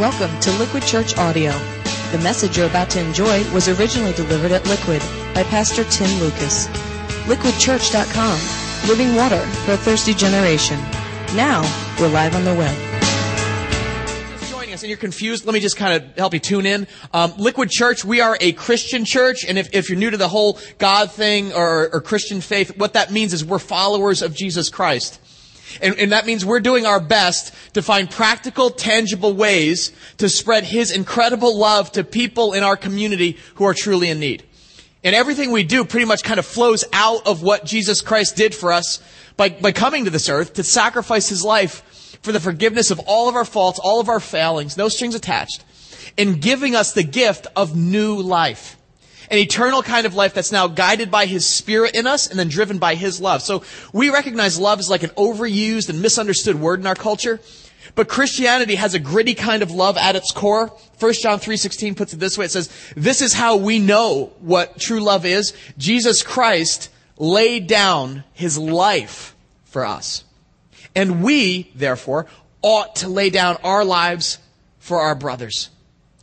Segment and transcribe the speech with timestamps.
[0.00, 1.52] Welcome to Liquid Church Audio.
[2.10, 5.02] The message you're about to enjoy was originally delivered at Liquid
[5.34, 6.68] by Pastor Tim Lucas.
[7.26, 10.78] LiquidChurch.com, living water for a thirsty generation.
[11.36, 11.60] Now,
[12.00, 12.74] we're live on the web.
[14.48, 16.86] Joining us and you're confused, let me just kind of help you tune in.
[17.12, 20.28] Um, Liquid Church, we are a Christian church, and if, if you're new to the
[20.28, 24.70] whole God thing or, or Christian faith, what that means is we're followers of Jesus
[24.70, 25.20] Christ.
[25.80, 30.64] And, and, that means we're doing our best to find practical, tangible ways to spread
[30.64, 34.44] His incredible love to people in our community who are truly in need.
[35.04, 38.54] And everything we do pretty much kind of flows out of what Jesus Christ did
[38.54, 39.02] for us
[39.36, 43.28] by, by coming to this earth to sacrifice His life for the forgiveness of all
[43.28, 45.64] of our faults, all of our failings, no strings attached,
[46.18, 48.76] and giving us the gift of new life
[49.30, 52.48] an eternal kind of life that's now guided by His Spirit in us and then
[52.48, 53.42] driven by His love.
[53.42, 53.62] So
[53.92, 57.40] we recognize love is like an overused and misunderstood word in our culture.
[57.94, 60.72] But Christianity has a gritty kind of love at its core.
[60.98, 62.44] 1 John 3:16 puts it this way.
[62.44, 65.52] It says, "This is how we know what true love is.
[65.78, 70.24] Jesus Christ laid down his life for us.
[70.94, 72.26] And we, therefore,
[72.62, 74.38] ought to lay down our lives
[74.78, 75.70] for our brothers."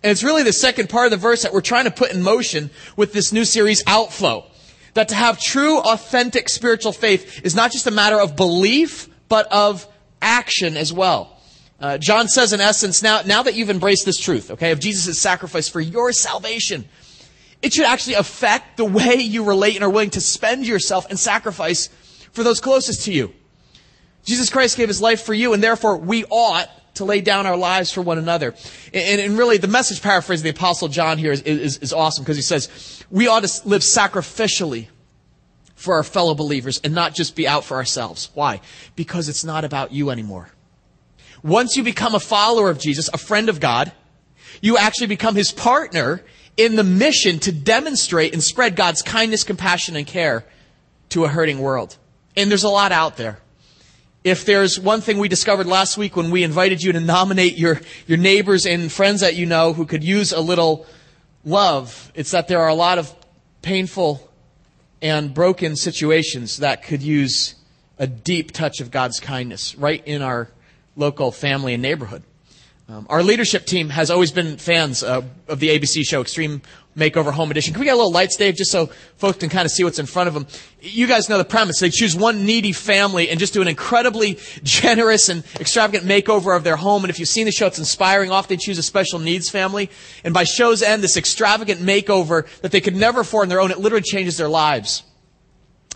[0.04, 2.22] And it's really the second part of the verse that we're trying to put in
[2.22, 4.46] motion with this new series, Outflow.
[4.94, 9.52] That to have true, authentic spiritual faith is not just a matter of belief, but
[9.52, 9.88] of
[10.22, 11.40] action as well.
[11.80, 15.20] Uh, John says, in essence, now, now that you've embraced this truth, okay, of Jesus'
[15.20, 16.88] sacrifice for your salvation,
[17.62, 21.20] it should actually affect the way you relate and are willing to spend yourself and
[21.20, 21.90] sacrifice
[22.32, 23.34] for those closest to you.
[24.24, 27.58] Jesus Christ gave his life for you, and therefore we ought to lay down our
[27.58, 28.54] lives for one another.
[28.94, 32.24] And, and really, the message paraphrase of the Apostle John here is, is, is awesome
[32.24, 34.88] because he says, we ought to live sacrificially
[35.76, 38.30] for our fellow believers and not just be out for ourselves.
[38.34, 38.62] Why?
[38.96, 40.50] Because it's not about you anymore.
[41.44, 43.92] Once you become a follower of Jesus, a friend of God,
[44.62, 46.24] you actually become his partner
[46.58, 50.44] in the mission to demonstrate and spread God's kindness, compassion, and care
[51.10, 51.96] to a hurting world.
[52.36, 53.40] And there's a lot out there.
[54.28, 57.80] If there's one thing we discovered last week when we invited you to nominate your,
[58.08, 60.86] your neighbors and friends that you know who could use a little
[61.46, 63.16] love, it's that there are a lot of
[63.62, 64.30] painful
[65.02, 67.56] and broken situations that could use
[68.00, 70.50] a deep touch of God's kindness right in our
[70.98, 72.22] local family and neighborhood.
[72.90, 76.64] Um, our leadership team has always been fans uh, of the ABC show Extreme
[76.98, 77.74] Makeover Home Edition.
[77.74, 78.88] Can we get a little lights, Dave, just so
[79.18, 80.48] folks can kind of see what's in front of them?
[80.82, 81.80] You guys know the premise.
[81.80, 86.64] They choose one needy family and just do an incredibly generous and extravagant makeover of
[86.64, 87.04] their home.
[87.04, 88.32] And if you've seen the show, it's inspiring.
[88.32, 89.92] Often they choose a special needs family.
[90.24, 93.70] And by show's end, this extravagant makeover that they could never afford on their own,
[93.70, 95.04] it literally changes their lives.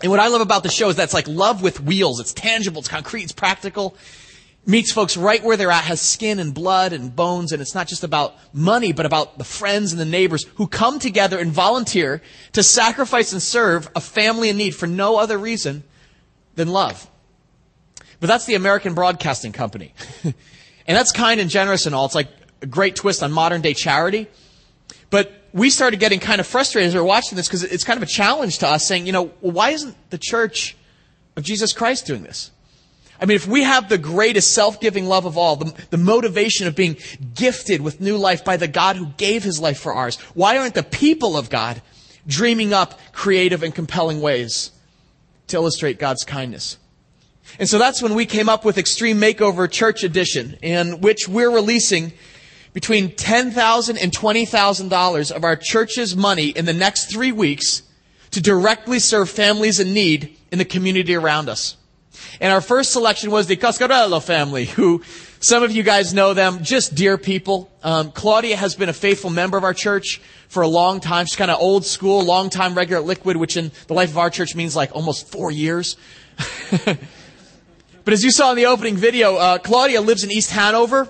[0.02, 2.20] And what I love about the show is that's like love with wheels.
[2.20, 3.96] It's tangible, it's concrete, it's practical
[4.64, 7.88] meets folks right where they're at, has skin and blood and bones, and it's not
[7.88, 12.22] just about money, but about the friends and the neighbors who come together and volunteer
[12.52, 15.82] to sacrifice and serve a family in need for no other reason
[16.54, 17.08] than love.
[18.20, 19.94] But that's the American Broadcasting Company.
[20.22, 20.34] and
[20.86, 22.06] that's kind and generous and all.
[22.06, 22.28] It's like
[22.60, 24.28] a great twist on modern day charity.
[25.10, 27.96] But we started getting kind of frustrated as we were watching this because it's kind
[27.96, 30.76] of a challenge to us saying, you know, why isn't the church
[31.36, 32.51] of Jesus Christ doing this?
[33.22, 36.74] I mean, if we have the greatest self-giving love of all, the, the, motivation of
[36.74, 36.96] being
[37.34, 40.74] gifted with new life by the God who gave his life for ours, why aren't
[40.74, 41.80] the people of God
[42.26, 44.72] dreaming up creative and compelling ways
[45.46, 46.78] to illustrate God's kindness?
[47.60, 51.50] And so that's when we came up with Extreme Makeover Church Edition, in which we're
[51.50, 52.12] releasing
[52.72, 57.82] between $10,000 and $20,000 of our church's money in the next three weeks
[58.32, 61.76] to directly serve families in need in the community around us.
[62.40, 65.02] And our first selection was the Cascarello family, who
[65.40, 67.70] some of you guys know them, just dear people.
[67.82, 71.26] Um, Claudia has been a faithful member of our church for a long time.
[71.26, 74.30] She's kind of old school, long time regular Liquid, which in the life of our
[74.30, 75.96] church means like almost four years.
[76.84, 81.08] but as you saw in the opening video, uh, Claudia lives in East Hanover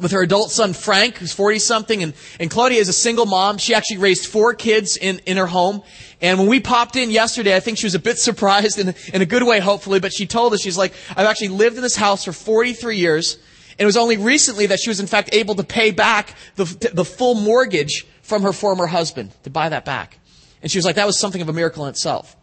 [0.00, 3.58] with her adult son Frank, who's 40 something, and, and Claudia is a single mom.
[3.58, 5.82] She actually raised four kids in, in her home.
[6.20, 9.22] And when we popped in yesterday, I think she was a bit surprised in, in
[9.22, 11.96] a good way, hopefully, but she told us, she's like, I've actually lived in this
[11.96, 13.34] house for 43 years,
[13.72, 16.64] and it was only recently that she was in fact able to pay back the,
[16.92, 20.18] the full mortgage from her former husband, to buy that back.
[20.62, 22.36] And she was like, that was something of a miracle in itself.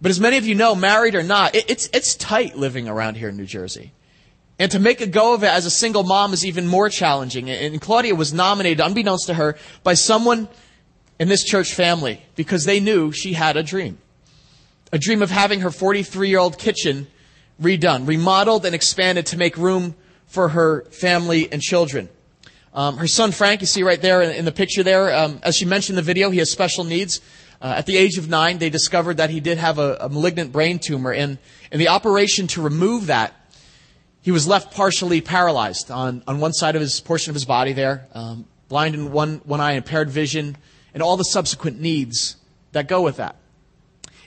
[0.00, 3.16] But as many of you know, married or not, it, it's, it's tight living around
[3.16, 3.92] here in New Jersey.
[4.62, 7.50] And to make a go of it as a single mom is even more challenging.
[7.50, 10.46] And Claudia was nominated, unbeknownst to her, by someone
[11.18, 13.98] in this church family because they knew she had a dream.
[14.92, 17.08] A dream of having her 43 year old kitchen
[17.60, 19.96] redone, remodeled and expanded to make room
[20.28, 22.08] for her family and children.
[22.72, 25.56] Um, her son Frank, you see right there in, in the picture there, um, as
[25.56, 27.20] she mentioned in the video, he has special needs.
[27.60, 30.52] Uh, at the age of nine, they discovered that he did have a, a malignant
[30.52, 31.38] brain tumor, and
[31.72, 33.34] in the operation to remove that,
[34.22, 37.72] he was left partially paralyzed on, on one side of his portion of his body
[37.72, 40.56] there, um, blind in one, one eye, impaired vision,
[40.94, 42.36] and all the subsequent needs
[42.70, 43.36] that go with that.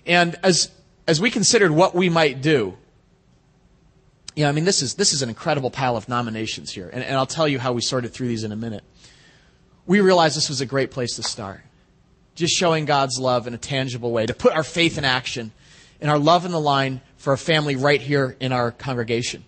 [0.05, 0.69] And as,
[1.07, 2.77] as we considered what we might do,
[4.35, 6.89] yeah, I mean, this is, this is an incredible pile of nominations here.
[6.91, 8.83] And, and I'll tell you how we sorted through these in a minute.
[9.85, 11.61] We realized this was a great place to start.
[12.35, 15.53] Just showing God's love in a tangible way, to put our faith in action
[16.01, 19.45] and our love in the line for a family right here in our congregation.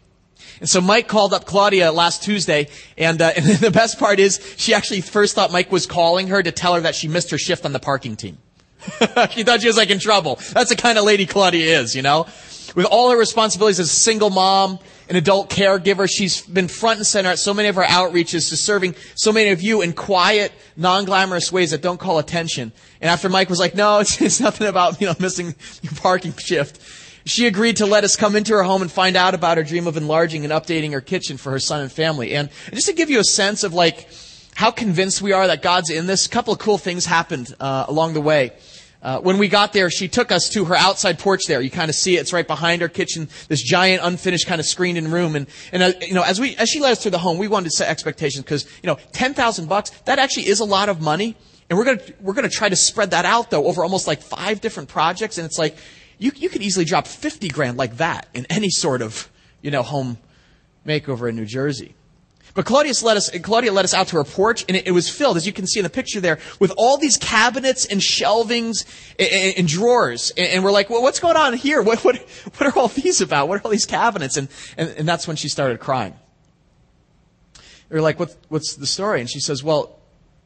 [0.60, 2.68] And so Mike called up Claudia last Tuesday,
[2.98, 6.42] and, uh, and the best part is she actually first thought Mike was calling her
[6.42, 8.38] to tell her that she missed her shift on the parking team.
[9.32, 10.40] she thought she was like in trouble.
[10.54, 12.28] That's the kind of lady Claudia is, you know?
[12.76, 14.80] With all her responsibilities as a single mom,
[15.10, 18.58] an adult caregiver, she's been front and center at so many of our outreaches to
[18.58, 22.72] serving so many of you in quiet, non-glamorous ways that don't call attention.
[23.02, 26.34] And after Mike was like, no, it's, it's nothing about, you know, missing your parking
[26.34, 26.80] shift.
[27.28, 29.86] She agreed to let us come into her home and find out about her dream
[29.86, 32.34] of enlarging and updating her kitchen for her son and family.
[32.34, 34.08] And just to give you a sense of like
[34.56, 37.86] how convinced we are that God's in this, a couple of cool things happened uh,
[37.90, 38.54] along the way.
[39.04, 41.60] Uh, when we got there, she took us to her outside porch there.
[41.60, 42.22] You kind of see it.
[42.22, 45.36] It's right behind her kitchen, this giant, unfinished, kind of screened in room.
[45.36, 47.50] And, and uh, you know, as we, as she led us through the home, we
[47.50, 51.02] wanted to set expectations because, you know, 10,000 bucks, that actually is a lot of
[51.02, 51.36] money.
[51.70, 54.62] And we're gonna, we're gonna try to spread that out though over almost like five
[54.62, 55.38] different projects.
[55.38, 55.76] And it's like,
[56.18, 59.30] you, you could easily drop 50 grand like that in any sort of,
[59.62, 60.18] you know, home
[60.86, 61.96] makeover in New Jersey.
[62.54, 65.08] But Claudius led us, Claudia led us out to her porch, and it, it, was
[65.08, 68.84] filled, as you can see in the picture there, with all these cabinets and shelvings
[69.20, 70.32] and, and, and drawers.
[70.36, 71.84] And, and, we're like, well, what's going on here?
[71.84, 72.18] What, what,
[72.58, 73.48] what are all these about?
[73.48, 74.38] What are all these cabinets?
[74.38, 76.16] And, and, and that's when she started crying.
[77.90, 79.22] We are like, what, what's the story?
[79.22, 80.00] And she says, well,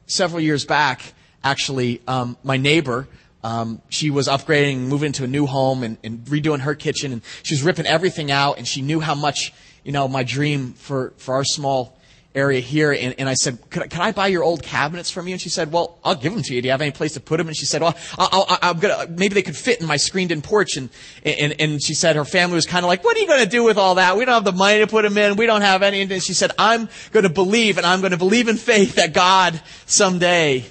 [0.06, 3.08] several years back, actually, um, my neighbor,
[3.44, 7.22] um, she was upgrading, moving into a new home, and, and redoing her kitchen, and
[7.42, 9.52] she was ripping everything out, and she knew how much,
[9.84, 11.98] you know, my dream for, for our small
[12.34, 15.34] area here, and, and I said, could could I buy your old cabinets from you?
[15.34, 16.62] And she said, well, I'll give them to you.
[16.62, 17.48] Do you have any place to put them?
[17.48, 20.76] And she said, well, i am gonna, maybe they could fit in my screened-in porch.
[20.76, 20.88] And,
[21.24, 23.50] and, and she said her family was kind of like, what are you going to
[23.50, 24.16] do with all that?
[24.16, 25.36] We don't have the money to put them in.
[25.36, 26.00] We don't have any.
[26.00, 29.12] And she said, I'm going to believe, and I'm going to believe in faith that
[29.12, 30.64] God someday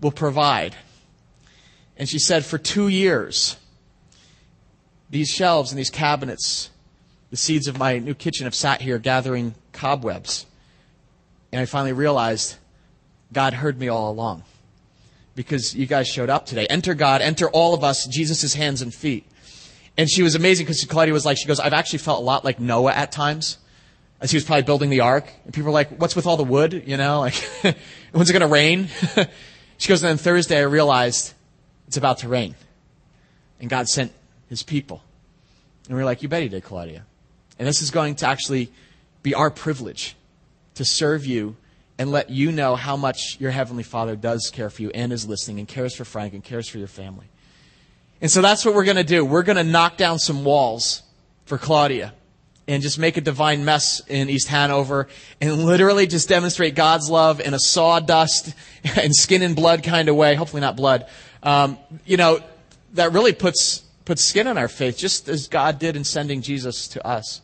[0.00, 0.74] will provide.
[1.96, 3.56] And she said, for two years,
[5.10, 6.70] these shelves and these cabinets,
[7.30, 10.46] the seeds of my new kitchen have sat here gathering cobwebs.
[11.52, 12.56] And I finally realized
[13.32, 14.42] God heard me all along
[15.34, 16.66] because you guys showed up today.
[16.68, 19.26] Enter God, enter all of us, Jesus' hands and feet.
[19.96, 22.44] And she was amazing because Claudia was like, she goes, I've actually felt a lot
[22.44, 23.58] like Noah at times
[24.20, 25.30] as he was probably building the ark.
[25.44, 26.84] And people were like, what's with all the wood?
[26.86, 27.34] You know, like,
[28.12, 28.88] when's it going to rain?
[29.78, 31.32] she goes, and then Thursday I realized
[31.86, 32.54] it's about to rain.
[33.60, 34.12] And God sent
[34.48, 35.02] his people.
[35.88, 37.04] And we are like, you bet he did, Claudia.
[37.58, 38.70] And this is going to actually
[39.22, 40.16] be our privilege
[40.74, 41.56] to serve you
[41.98, 45.26] and let you know how much your Heavenly Father does care for you and is
[45.26, 47.26] listening and cares for Frank and cares for your family.
[48.20, 49.24] And so that's what we're going to do.
[49.24, 51.02] We're going to knock down some walls
[51.44, 52.12] for Claudia
[52.68, 55.08] and just make a divine mess in East Hanover
[55.40, 58.54] and literally just demonstrate God's love in a sawdust
[58.96, 60.34] and skin and blood kind of way.
[60.34, 61.06] Hopefully not blood.
[61.46, 62.40] Um, you know,
[62.92, 66.88] that really puts, puts skin on our faith, just as God did in sending Jesus
[66.88, 67.40] to us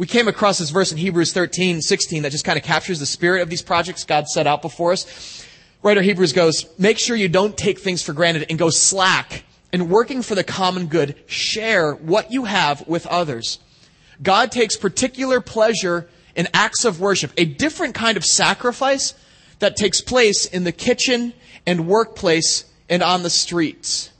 [0.00, 3.04] we came across this verse in Hebrews 13, 16 that just kind of captures the
[3.04, 5.46] spirit of these projects God set out before us.
[5.82, 9.90] Writer Hebrews goes, make sure you don't take things for granted and go slack in
[9.90, 11.16] working for the common good.
[11.26, 13.58] Share what you have with others.
[14.22, 19.12] God takes particular pleasure in acts of worship, a different kind of sacrifice
[19.58, 21.34] that takes place in the kitchen
[21.66, 24.10] and workplace and on the streets.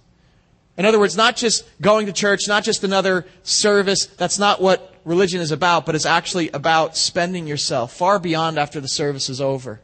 [0.79, 4.07] In other words, not just going to church, not just another service.
[4.07, 8.81] That's not what religion is about, but it's actually about spending yourself far beyond after
[8.81, 9.81] the service is over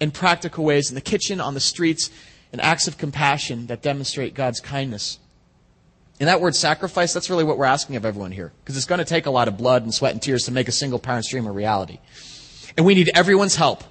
[0.00, 2.10] in practical ways in the kitchen, on the streets,
[2.52, 5.20] in acts of compassion that demonstrate God's kindness.
[6.18, 8.52] And that word sacrifice, that's really what we're asking of everyone here.
[8.64, 10.68] Because it's going to take a lot of blood and sweat and tears to make
[10.68, 11.98] a single parent's dream a reality.
[12.76, 13.84] And we need everyone's help.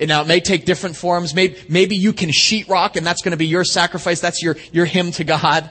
[0.00, 1.34] And now it may take different forms.
[1.34, 4.20] Maybe, maybe you can sheetrock and that's going to be your sacrifice.
[4.20, 5.68] That's your, your hymn to God.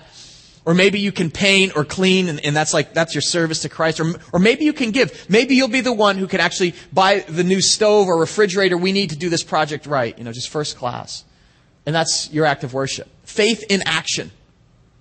[0.65, 3.69] Or maybe you can paint or clean and, and, that's like, that's your service to
[3.69, 4.01] Christ.
[4.01, 5.29] Or, or maybe you can give.
[5.29, 8.91] Maybe you'll be the one who can actually buy the new stove or refrigerator we
[8.91, 10.17] need to do this project right.
[10.17, 11.23] You know, just first class.
[11.85, 13.07] And that's your act of worship.
[13.23, 14.31] Faith in action.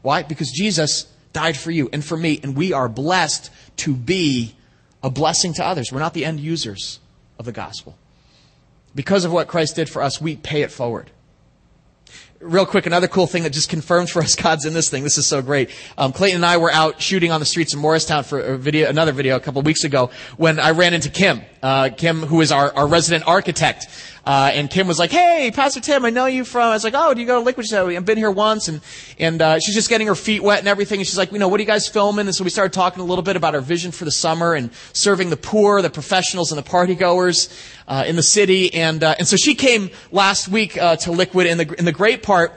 [0.03, 0.23] Why?
[0.23, 4.55] Because Jesus died for you and for me, and we are blessed to be
[5.03, 5.91] a blessing to others.
[5.91, 7.01] We're not the end users
[7.41, 7.99] of the gospel.
[8.97, 11.13] Because of what Christ did for us, we pay it forward
[12.41, 15.03] real quick, another cool thing that just confirms for us God's in this thing.
[15.03, 15.71] This is so great.
[15.97, 18.89] Um, Clayton and I were out shooting on the streets of Morristown for a video,
[18.89, 21.43] another video a couple weeks ago when I ran into Kim.
[21.63, 23.89] Uh, Kim, who is our, our resident architect.
[24.27, 26.95] Uh, and Kim was like, "Hey, Pastor Tim, I know you from." I was like,
[26.97, 28.81] "Oh, do you go to Liquid?" Said, "I've been here once," and
[29.21, 30.99] and uh, she's just getting her feet wet and everything.
[30.99, 33.01] And she's like, "You know, what are you guys filming?" And so we started talking
[33.01, 36.51] a little bit about our vision for the summer and serving the poor, the professionals,
[36.51, 37.49] and the party goers
[37.87, 38.75] uh, in the city.
[38.75, 41.93] And uh, and so she came last week uh, to Liquid, and the and the
[41.93, 42.53] great part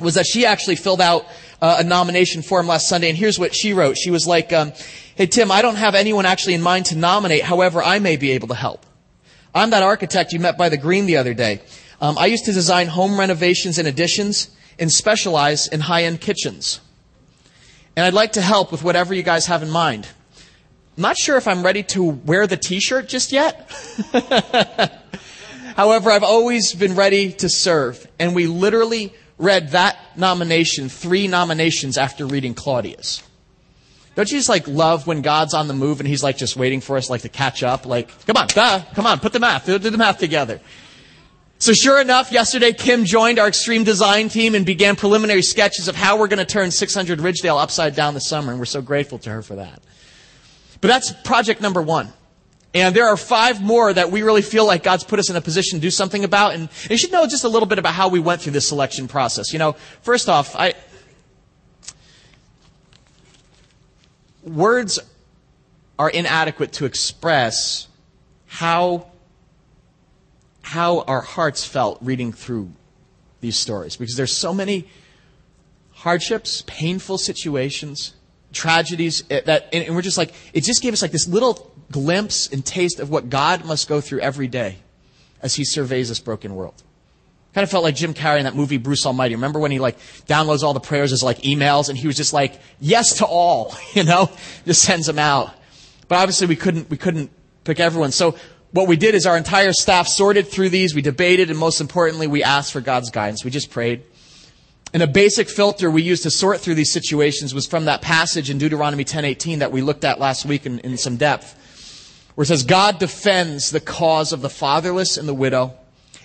[0.00, 1.26] was that she actually filled out
[1.62, 3.96] uh, a nomination form last Sunday, and here's what she wrote.
[3.96, 4.74] She was like, um,
[5.14, 7.42] "Hey Tim, I don't have anyone actually in mind to nominate.
[7.42, 8.84] However, I may be able to help.
[9.54, 11.60] I'm that architect you met by the green the other day.
[12.00, 16.80] Um, I used to design home renovations and additions, and specialize in high-end kitchens.
[17.94, 20.08] And I'd like to help with whatever you guys have in mind.
[20.96, 23.70] I'm not sure if I'm ready to wear the T-shirt just yet."
[25.76, 31.96] However, I've always been ready to serve, and we literally read that nomination three nominations
[31.96, 33.22] after reading Claudia's.
[34.16, 36.80] Don't you just like love when God's on the move and he's like just waiting
[36.80, 37.86] for us like to catch up?
[37.86, 40.60] Like, come on, duh, come on, put the math, do, the math together.
[41.58, 45.94] So sure enough, yesterday Kim joined our extreme design team and began preliminary sketches of
[45.94, 49.18] how we're going to turn 600 Ridgedale upside down this summer, and we're so grateful
[49.18, 49.82] to her for that.
[50.80, 52.12] But that's project number one.
[52.72, 55.40] And there are five more that we really feel like God's put us in a
[55.40, 56.54] position to do something about.
[56.54, 59.08] And, you should know just a little bit about how we went through this selection
[59.08, 59.52] process.
[59.52, 60.74] You know, first off, I,
[64.42, 64.98] words
[65.98, 67.88] are inadequate to express
[68.46, 69.06] how,
[70.62, 72.70] how our hearts felt reading through
[73.40, 73.96] these stories.
[73.96, 74.88] Because there's so many
[75.92, 78.14] hardships, painful situations,
[78.52, 82.48] tragedies eh, that, and we're just like, it just gave us like this little glimpse
[82.48, 84.78] and taste of what God must go through every day
[85.42, 86.82] as he surveys this broken world.
[87.54, 89.34] Kind of felt like Jim Carrey in that movie Bruce Almighty.
[89.34, 92.32] Remember when he like downloads all the prayers as like emails and he was just
[92.32, 94.30] like, yes to all, you know?
[94.64, 95.52] Just sends them out.
[96.06, 97.30] But obviously we couldn't, we couldn't
[97.64, 98.12] pick everyone.
[98.12, 98.36] So
[98.72, 102.28] what we did is our entire staff sorted through these, we debated, and most importantly,
[102.28, 103.44] we asked for God's guidance.
[103.44, 104.04] We just prayed.
[104.92, 108.50] And a basic filter we used to sort through these situations was from that passage
[108.50, 111.56] in Deuteronomy 10:18 that we looked at last week in, in some depth
[112.34, 115.74] where it says, God defends the cause of the fatherless and the widow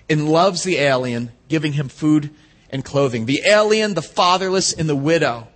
[0.09, 2.29] and loves the alien, giving him food
[2.69, 3.25] and clothing.
[3.25, 5.47] The alien, the fatherless, and the widow.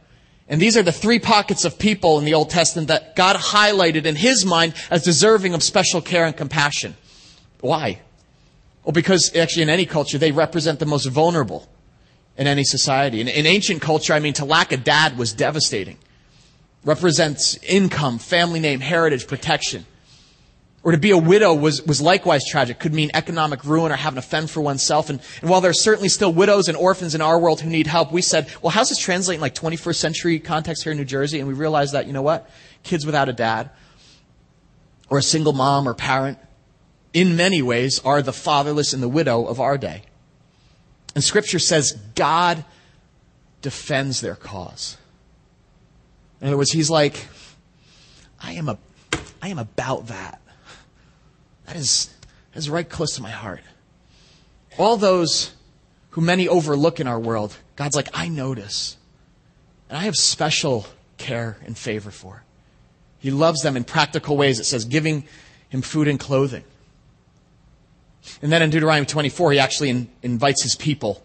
[0.48, 4.06] And these are the three pockets of people in the Old Testament that God highlighted
[4.06, 6.96] in his mind as deserving of special care and compassion.
[7.62, 8.00] Why?
[8.84, 11.68] Well, because actually in any culture, they represent the most vulnerable
[12.38, 13.22] in any society.
[13.22, 15.98] In, in ancient culture, I mean, to lack a dad was devastating.
[16.84, 19.86] Represents income, family name, heritage, protection.
[20.82, 24.16] Or to be a widow was, was likewise tragic, could mean economic ruin or having
[24.16, 25.10] to fend for oneself.
[25.10, 27.86] And, and while there are certainly still widows and orphans in our world who need
[27.86, 31.06] help, we said, well, how's this translate in like 21st century context here in New
[31.06, 31.40] Jersey?
[31.40, 32.50] And we realized that, you know what?
[32.84, 33.72] Kids without a dad,
[35.10, 36.38] or a single mom or parent,
[37.14, 40.04] in many ways are the fatherless and the widow of our day.
[41.14, 42.64] And scripture says God
[43.62, 44.96] defends their cause.
[46.40, 47.28] In other words, he's like,
[48.42, 48.78] I am a,
[49.42, 50.40] I am about that.
[51.70, 52.10] That is,
[52.52, 53.62] that is right close to my heart.
[54.80, 55.54] All those
[56.12, 58.98] who many overlook in our world, God's like, I notice.
[59.88, 60.88] And I have special
[61.20, 62.42] care and favor for.
[63.20, 64.60] He loves them in practical ways.
[64.60, 65.26] It says giving
[65.70, 66.64] him food and clothing.
[68.42, 71.24] And then in Deuteronomy 24, he actually in, invites his people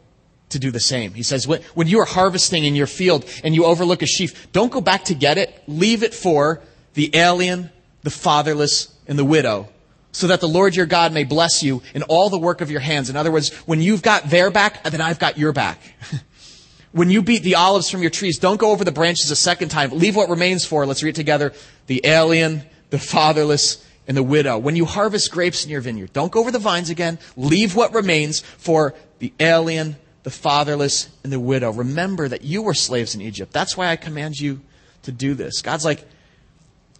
[0.51, 1.15] to do the same.
[1.15, 4.53] He says, when, when you are harvesting in your field and you overlook a sheaf,
[4.53, 5.63] don't go back to get it.
[5.67, 6.61] Leave it for
[6.93, 7.71] the alien,
[8.03, 9.71] the fatherless, and the widow
[10.14, 12.80] so that the Lord your God may bless you in all the work of your
[12.80, 13.11] hands.
[13.11, 15.80] In other words, when you've got their back, then I've got your back.
[16.92, 19.71] when you beat the olives from your trees, don't go over the branches a second
[19.71, 19.90] time.
[19.90, 21.52] Leave what remains for, let's read it together,
[21.88, 24.56] the alien, the fatherless, and the widow.
[24.56, 27.18] When you harvest grapes in your vineyard, don't go over the vines again.
[27.37, 31.73] Leave what remains for the alien, the fatherless, and the widow.
[31.73, 33.52] Remember that you were slaves in Egypt.
[33.52, 34.61] That's why I command you
[35.02, 35.61] to do this.
[35.61, 36.06] God's like,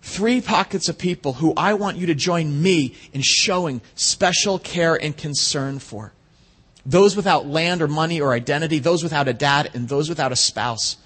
[0.04, 4.94] three pockets of people who I want you to join me in showing special care
[4.94, 6.12] and concern for.
[6.84, 10.37] Those without land or money or identity, those without a dad, and those without a
[10.37, 10.99] spouse.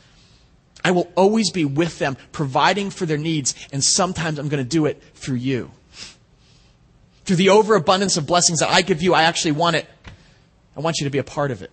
[0.84, 4.68] I will always be with them, providing for their needs, and sometimes I'm going to
[4.68, 5.70] do it through you.
[7.24, 9.86] Through the overabundance of blessings that I give you, I actually want it.
[10.76, 11.70] I want you to be a part of it.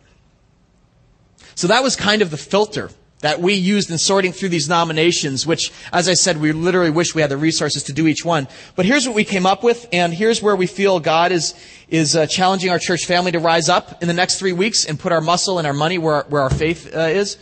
[1.55, 2.91] So that was kind of the filter
[3.25, 7.15] that we used in sorting through these nominations, which, as I said, we literally wish
[7.15, 8.47] we had the resources to do each one.
[8.75, 11.55] But here's what we came up with, and here's where we feel God is,
[11.89, 14.99] is uh, challenging our church family to rise up in the next three weeks and
[14.99, 17.39] put our muscle and our money where, where our faith uh, is.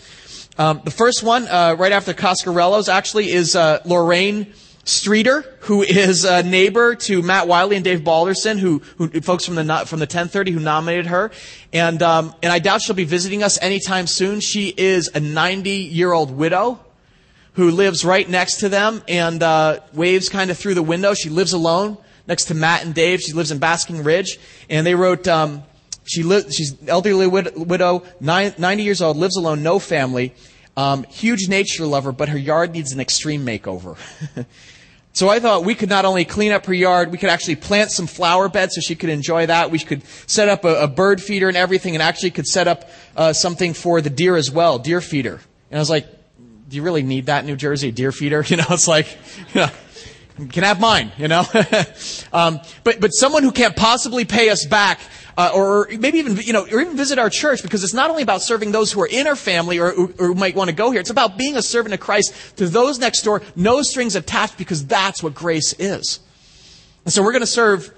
[0.57, 4.53] Um, the first one, uh, right after Coscarello's, actually, is uh, Lorraine
[4.85, 9.55] Streeter, who is a neighbor to Matt Wiley and Dave Balderson, who, who folks from
[9.55, 11.31] the from the 1030 who nominated her,
[11.71, 14.41] and um, and I doubt she'll be visiting us anytime soon.
[14.41, 16.81] She is a 90 year old widow
[17.53, 21.13] who lives right next to them and uh, waves kind of through the window.
[21.13, 21.97] She lives alone
[22.27, 23.21] next to Matt and Dave.
[23.21, 24.37] She lives in Basking Ridge,
[24.69, 25.27] and they wrote.
[25.27, 25.63] Um,
[26.05, 30.33] she li- she's elderly wid- widow, nine, 90 years old, lives alone, no family.
[30.75, 33.97] Um, huge nature lover, but her yard needs an extreme makeover.
[35.13, 37.91] So I thought we could not only clean up her yard, we could actually plant
[37.91, 39.70] some flower beds so she could enjoy that.
[39.70, 42.89] We could set up a, a bird feeder and everything, and actually could set up
[43.15, 45.39] uh, something for the deer as well, deer feeder.
[45.70, 46.08] And I was like,
[46.67, 48.43] do you really need that New Jersey, deer feeder?
[48.50, 49.08] You know, it's like,
[49.53, 49.70] you know,
[50.50, 51.43] can have mine, you know.
[52.34, 55.00] um, but but someone who can't possibly pay us back
[55.37, 58.23] uh, or maybe even you know, or even visit our church because it's not only
[58.23, 60.91] about serving those who are in our family or, or, or might want to go
[60.91, 60.99] here.
[60.99, 64.85] It's about being a servant of Christ to those next door, no strings attached, because
[64.85, 66.19] that's what grace is.
[67.05, 67.93] And so we're going to serve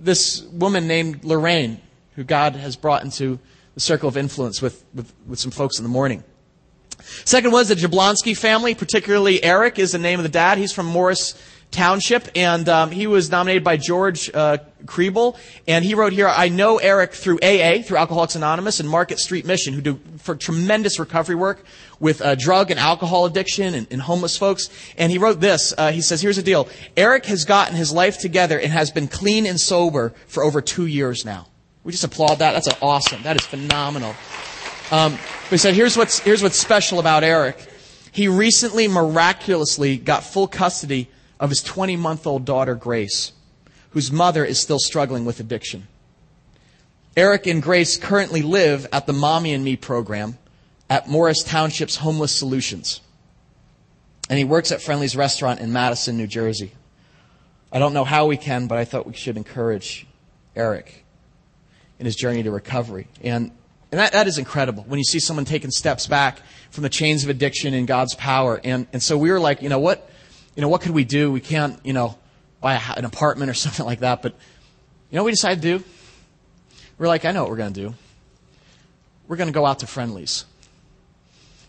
[0.00, 1.80] this woman named Lorraine,
[2.14, 3.38] who God has brought into
[3.74, 6.22] the circle of influence with, with, with some folks in the morning.
[7.24, 10.58] Second was the Jablonski family, particularly Eric is the name of the dad.
[10.58, 11.34] He's from Morris,
[11.74, 15.36] Township, and um, he was nominated by George uh, Kriebel.
[15.66, 19.44] And he wrote here, I know Eric through AA, through Alcoholics Anonymous, and Market Street
[19.44, 21.64] Mission, who do for tremendous recovery work
[21.98, 24.68] with uh, drug and alcohol addiction and, and, homeless folks.
[24.96, 25.74] And he wrote this.
[25.76, 26.68] Uh, he says, here's the deal.
[26.96, 30.86] Eric has gotten his life together and has been clean and sober for over two
[30.86, 31.48] years now.
[31.82, 32.52] We just applaud that.
[32.52, 33.22] That's awesome.
[33.22, 34.14] That is phenomenal.
[34.90, 35.18] Um,
[35.50, 37.58] he said, here's what's, here's what's special about Eric.
[38.12, 41.08] He recently miraculously got full custody
[41.40, 43.32] of his 20 month old daughter, Grace,
[43.90, 45.86] whose mother is still struggling with addiction.
[47.16, 50.36] Eric and Grace currently live at the Mommy and Me program
[50.90, 53.00] at Morris Township's Homeless Solutions.
[54.28, 56.72] And he works at Friendly's restaurant in Madison, New Jersey.
[57.72, 60.06] I don't know how we can, but I thought we should encourage
[60.56, 61.04] Eric
[61.98, 63.06] in his journey to recovery.
[63.22, 63.50] And,
[63.92, 67.22] and that, that is incredible when you see someone taking steps back from the chains
[67.22, 68.60] of addiction in God's power.
[68.64, 70.10] And, and so we were like, you know what?
[70.56, 71.32] You know, what could we do?
[71.32, 72.16] We can't, you know,
[72.60, 74.22] buy a, an apartment or something like that.
[74.22, 74.32] But
[75.10, 75.84] you know what we decided to do?
[76.98, 77.94] We're like, I know what we're going to do.
[79.26, 80.44] We're going to go out to Friendly's.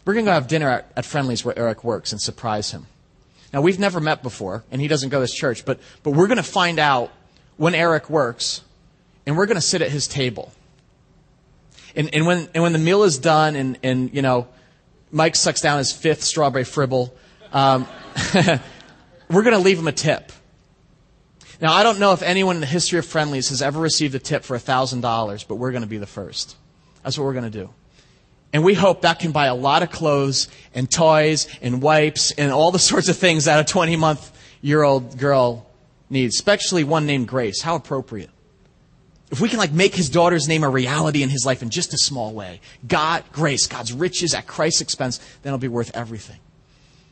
[0.05, 2.85] We're going to go have dinner at, at Friendly's where Eric works and surprise him.
[3.51, 6.27] Now, we've never met before, and he doesn't go to this church, but, but we're
[6.27, 7.11] going to find out
[7.57, 8.61] when Eric works,
[9.25, 10.51] and we're going to sit at his table.
[11.95, 14.47] And, and, when, and when the meal is done, and, and, you know,
[15.11, 17.15] Mike sucks down his fifth strawberry fribble,
[17.53, 17.87] um,
[19.29, 20.31] we're going to leave them a tip.
[21.61, 24.19] Now, I don't know if anyone in the history of Friendly's has ever received a
[24.19, 26.55] tip for $1,000, but we're going to be the first.
[27.03, 27.69] That's what we're going to do.
[28.51, 32.51] And we hope that can buy a lot of clothes and toys and wipes and
[32.51, 35.67] all the sorts of things that a 20 month year old girl
[36.09, 37.61] needs, especially one named Grace.
[37.61, 38.29] How appropriate.
[39.31, 41.93] If we can like make his daughter's name a reality in his life in just
[41.93, 46.37] a small way, God, grace, God's riches at Christ's expense, then it'll be worth everything.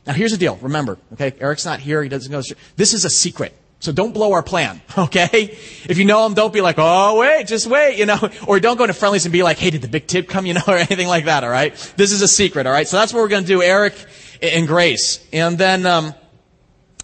[0.06, 0.58] Now here's the deal.
[0.62, 2.04] Remember, okay, Eric's not here.
[2.04, 2.42] He doesn't go.
[2.76, 3.58] This is a secret.
[3.84, 5.58] So don't blow our plan, okay?
[5.90, 8.30] If you know him, don't be like, oh, wait, just wait, you know?
[8.48, 10.54] Or don't go to Friendly's and be like, hey, did the big tip come, you
[10.54, 11.76] know, or anything like that, all right?
[11.98, 12.88] This is a secret, all right?
[12.88, 13.94] So that's what we're going to do, Eric
[14.42, 15.26] and Grace.
[15.34, 16.16] And then, um,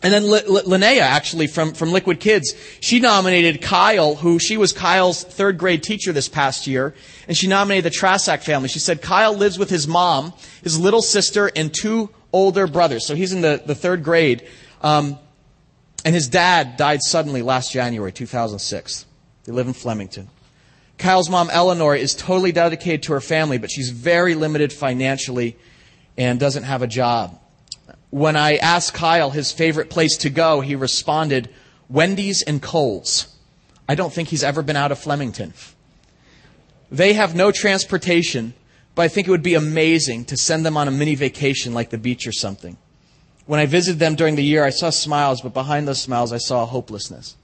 [0.01, 4.71] and then L- Linnea, actually, from, from Liquid Kids, she nominated Kyle, who she was
[4.71, 6.95] Kyle's third grade teacher this past year,
[7.27, 8.69] and she nominated the Trasak family.
[8.69, 10.31] She said Kyle lives with his mom,
[10.63, 13.05] his little sister, and two older brothers.
[13.05, 14.47] So he's in the, the third grade.
[14.81, 15.17] Um,
[16.05, 19.05] and his dad died suddenly last January, 2006.
[19.43, 20.29] They live in Flemington.
[20.97, 25.57] Kyle's mom, Eleanor, is totally dedicated to her family, but she's very limited financially
[26.17, 27.39] and doesn't have a job.
[28.09, 31.49] When I asked Kyle his favorite place to go, he responded,
[31.89, 33.33] Wendy's and Kohl's.
[33.87, 35.53] I don't think he's ever been out of Flemington.
[36.91, 38.53] They have no transportation,
[38.95, 41.89] but I think it would be amazing to send them on a mini vacation like
[41.89, 42.77] the beach or something.
[43.45, 46.37] When I visited them during the year, I saw smiles, but behind those smiles, I
[46.37, 47.35] saw hopelessness.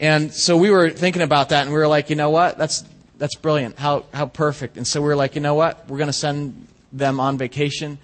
[0.00, 2.56] And so we were thinking about that, and we were like, you know what?
[2.56, 2.84] That's,
[3.18, 3.78] that's brilliant.
[3.78, 4.76] How, how perfect.
[4.76, 5.88] And so we were like, you know what?
[5.88, 7.98] We're going to send them on vacation.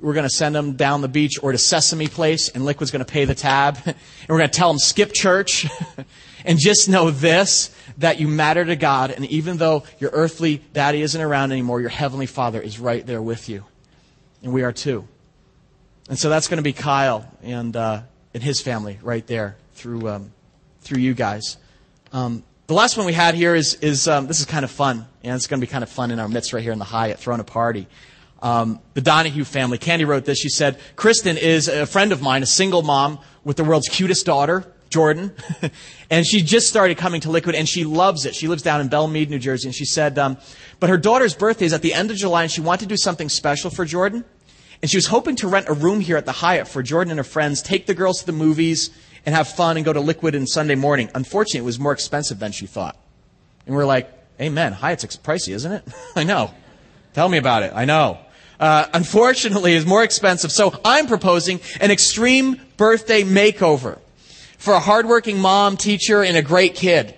[0.00, 3.04] We're going to send them down the beach or to Sesame Place, and Liquid's going
[3.04, 3.78] to pay the tab.
[3.86, 3.96] and
[4.28, 5.66] we're going to tell them, skip church.
[6.44, 11.02] and just know this that you matter to God, and even though your earthly daddy
[11.02, 13.64] isn't around anymore, your heavenly father is right there with you.
[14.42, 15.06] and we are too.
[16.08, 18.02] And so that's going to be Kyle and, uh,
[18.34, 20.32] and his family right there through, um,
[20.80, 21.56] through you guys.
[22.12, 25.06] Um, the last one we had here is, is um, this is kind of fun,
[25.22, 26.84] and it's going to be kind of fun in our midst right here in the
[26.84, 27.86] Hyatt, throwing a party.
[28.42, 29.76] Um, the Donahue family.
[29.76, 30.38] Candy wrote this.
[30.38, 34.24] She said, Kristen is a friend of mine, a single mom with the world's cutest
[34.24, 35.32] daughter, Jordan.
[36.10, 38.34] and she just started coming to Liquid and she loves it.
[38.34, 39.68] She lives down in Belle Mead, New Jersey.
[39.68, 40.36] And she said, um,
[40.78, 42.96] but her daughter's birthday is at the end of July and she wanted to do
[42.96, 44.24] something special for Jordan.
[44.82, 47.18] And she was hoping to rent a room here at the Hyatt for Jordan and
[47.18, 48.90] her friends, take the girls to the movies,
[49.26, 51.10] and have fun and go to Liquid on Sunday morning.
[51.14, 52.96] Unfortunately, it was more expensive than she thought.
[53.66, 54.72] And we're like, Amen.
[54.72, 55.84] Hyatt's pricey, isn't it?
[56.16, 56.54] I know.
[57.12, 57.72] Tell me about it.
[57.74, 58.18] I know
[58.60, 60.52] uh, unfortunately it's more expensive.
[60.52, 63.98] So I'm proposing an extreme birthday makeover
[64.60, 67.14] for a hardworking mom, teacher, and a great kid.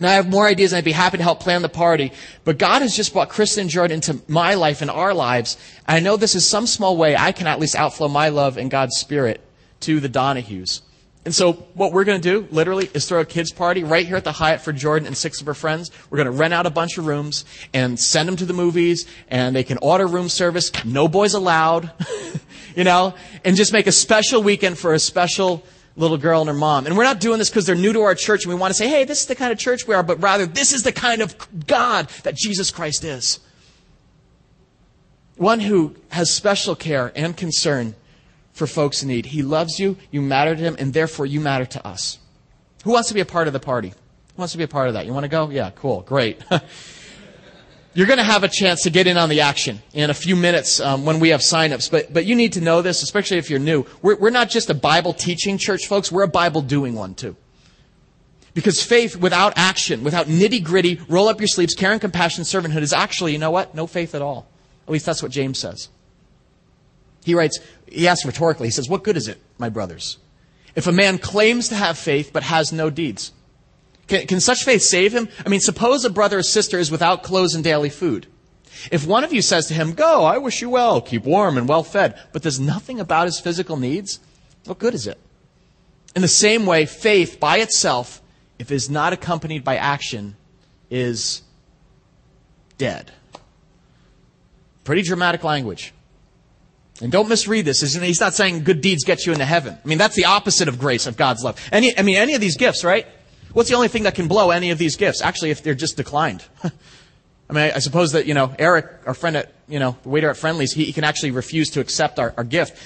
[0.00, 2.58] Now I have more ideas and I'd be happy to help plan the party, but
[2.58, 5.56] God has just brought Kristen and Jordan into my life and our lives.
[5.86, 8.58] And I know this is some small way I can at least outflow my love
[8.58, 9.40] and God's Spirit
[9.80, 10.82] to the Donahues.
[11.24, 14.16] And so what we're going to do, literally, is throw a kids party right here
[14.16, 15.92] at the Hyatt for Jordan and six of her friends.
[16.10, 19.06] We're going to rent out a bunch of rooms and send them to the movies,
[19.28, 20.72] and they can order room service.
[20.84, 21.92] No boys allowed,
[22.76, 25.64] you know, and just make a special weekend for a special
[25.96, 26.86] little girl and her mom.
[26.86, 28.74] And we're not doing this because they're new to our church and we want to
[28.74, 30.92] say, hey, this is the kind of church we are, but rather, this is the
[30.92, 33.40] kind of God that Jesus Christ is.
[35.36, 37.94] One who has special care and concern
[38.52, 39.26] for folks in need.
[39.26, 42.18] He loves you, you matter to him, and therefore you matter to us.
[42.84, 43.88] Who wants to be a part of the party?
[43.88, 43.94] Who
[44.36, 45.06] wants to be a part of that?
[45.06, 45.50] You want to go?
[45.50, 46.40] Yeah, cool, great.
[47.94, 50.34] You're going to have a chance to get in on the action in a few
[50.34, 51.88] minutes um, when we have signups.
[51.88, 53.86] But, but you need to know this, especially if you're new.
[54.02, 56.10] We're, we're not just a Bible teaching church, folks.
[56.10, 57.36] We're a Bible doing one, too.
[58.52, 62.82] Because faith without action, without nitty gritty, roll up your sleeves, care and compassion, servanthood
[62.82, 63.74] is actually, you know what?
[63.74, 64.48] No faith at all.
[64.86, 65.88] At least that's what James says.
[67.24, 70.18] He writes, he asks rhetorically, he says, What good is it, my brothers,
[70.74, 73.32] if a man claims to have faith but has no deeds?
[74.06, 75.28] Can, can such faith save him?
[75.44, 78.26] I mean, suppose a brother or sister is without clothes and daily food.
[78.90, 81.68] If one of you says to him, Go, I wish you well, keep warm and
[81.68, 84.20] well fed, but there's nothing about his physical needs,
[84.66, 85.18] what good is it?
[86.14, 88.22] In the same way, faith by itself,
[88.58, 90.36] if it is not accompanied by action,
[90.90, 91.42] is
[92.78, 93.10] dead.
[94.84, 95.92] Pretty dramatic language.
[97.00, 97.80] And don't misread this.
[97.80, 99.76] He's not saying good deeds get you into heaven.
[99.82, 101.58] I mean, that's the opposite of grace, of God's love.
[101.72, 103.06] Any, I mean, any of these gifts, right?
[103.54, 105.22] What's the only thing that can blow any of these gifts?
[105.22, 106.44] Actually, if they're just declined.
[106.64, 110.08] I mean, I, I, suppose that, you know, Eric, our friend at, you know, the
[110.08, 112.76] waiter at Friendly's, he, he can actually refuse to accept our, our gift.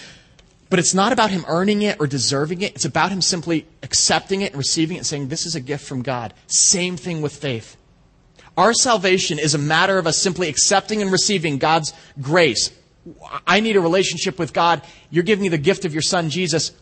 [0.71, 2.75] But it's not about him earning it or deserving it.
[2.75, 5.87] It's about him simply accepting it and receiving it and saying, this is a gift
[5.87, 6.35] from God.
[6.47, 7.77] Same thing with faith.
[8.57, 12.71] Our salvation is a matter of us simply accepting and receiving God's grace,
[13.47, 14.83] I need a relationship with God.
[15.11, 16.73] You're giving me the gift of your son, Jesus.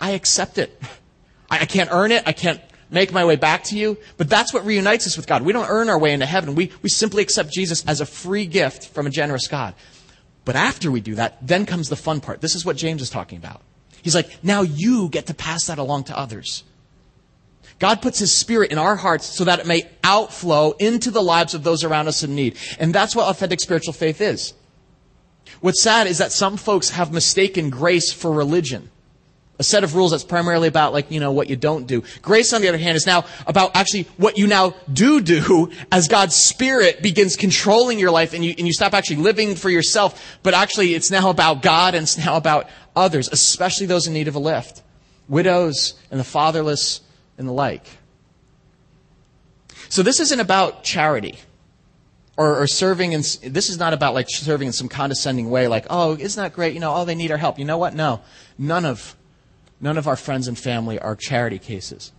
[0.00, 0.80] I accept it.
[1.50, 2.22] I, can't earn it.
[2.26, 3.96] I can't make my way back to you.
[4.16, 5.42] But that's what reunites us with God.
[5.42, 6.54] We don't earn our way into heaven.
[6.54, 9.74] We, we simply accept Jesus as a free gift from a generous God.
[10.44, 12.40] But after we do that, then comes the fun part.
[12.40, 13.62] This is what James is talking about.
[14.02, 16.64] He's like, now you get to pass that along to others.
[17.78, 21.54] God puts His Spirit in our hearts so that it may outflow into the lives
[21.54, 22.56] of those around us in need.
[22.78, 24.54] And that's what authentic spiritual faith is.
[25.60, 28.90] What's sad is that some folks have mistaken grace for religion.
[29.60, 32.02] A set of rules that's primarily about, like, you know, what you don't do.
[32.22, 36.08] Grace, on the other hand, is now about actually what you now do do as
[36.08, 40.38] God's Spirit begins controlling your life and you, and you stop actually living for yourself,
[40.42, 44.28] but actually it's now about God and it's now about others, especially those in need
[44.28, 44.82] of a lift.
[45.28, 47.02] Widows and the fatherless
[47.36, 47.86] and the like.
[49.90, 51.38] So this isn't about charity
[52.38, 56.16] or, serving in, this is not about like serving in some condescending way, like, oh,
[56.16, 56.72] isn't that great?
[56.72, 57.58] You know, oh, they need our help.
[57.58, 57.94] You know what?
[57.94, 58.22] No.
[58.56, 59.14] None of,
[59.80, 62.12] none of our friends and family are charity cases.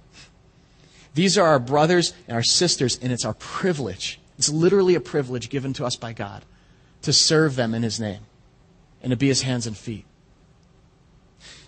[1.14, 4.20] These are our brothers and our sisters, and it's our privilege.
[4.38, 6.44] It's literally a privilege given to us by God
[7.02, 8.22] to serve them in His name
[9.02, 10.06] and to be His hands and feet.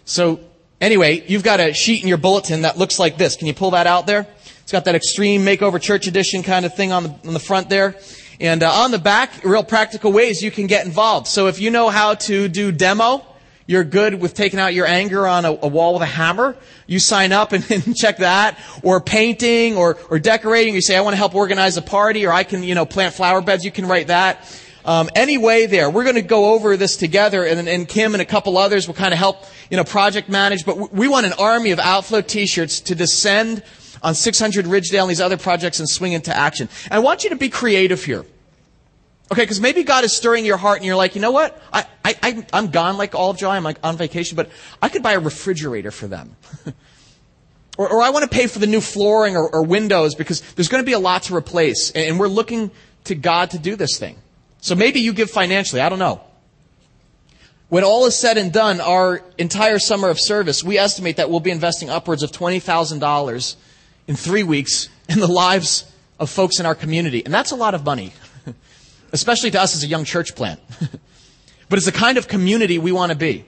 [0.05, 0.39] So,
[0.79, 3.35] anyway, you've got a sheet in your bulletin that looks like this.
[3.35, 4.27] Can you pull that out there?
[4.61, 7.69] It's got that extreme makeover church edition kind of thing on the, on the front
[7.69, 7.95] there.
[8.39, 11.27] And uh, on the back, real practical ways you can get involved.
[11.27, 13.25] So if you know how to do demo,
[13.65, 16.55] you're good with taking out your anger on a, a wall with a hammer,
[16.87, 18.59] you sign up and, and, check that.
[18.83, 22.31] Or painting or, or decorating, you say, I want to help organize a party, or
[22.31, 24.59] I can, you know, plant flower beds, you can write that.
[24.85, 25.89] Um, any way there.
[25.89, 28.95] We're going to go over this together, and, and Kim and a couple others will
[28.95, 30.65] kind of help, you know, project manage.
[30.65, 33.63] But we want an army of Outflow T-shirts to descend
[34.01, 36.67] on 600 Ridgedale and these other projects and swing into action.
[36.85, 38.25] And I want you to be creative here.
[39.33, 41.59] Okay, because maybe God is stirring your heart and you're like, you know what?
[41.73, 43.57] I, I, I'm gone like all of July.
[43.57, 46.35] I'm like on vacation, but I could buy a refrigerator for them.
[47.79, 50.67] or, or I want to pay for the new flooring or, or windows because there's
[50.67, 51.89] going to be a lot to replace.
[51.89, 52.69] And, and we're looking
[53.05, 54.17] to God to do this thing.
[54.61, 55.81] So maybe you give financially.
[55.81, 56.21] I don't know.
[57.69, 61.39] When all is said and done, our entire summer of service, we estimate that we'll
[61.39, 63.55] be investing upwards of $20,000
[64.07, 67.25] in three weeks in the lives of folks in our community.
[67.25, 68.13] And that's a lot of money,
[69.13, 70.59] especially to us as a young church plant.
[71.69, 73.45] but it's the kind of community we want to be.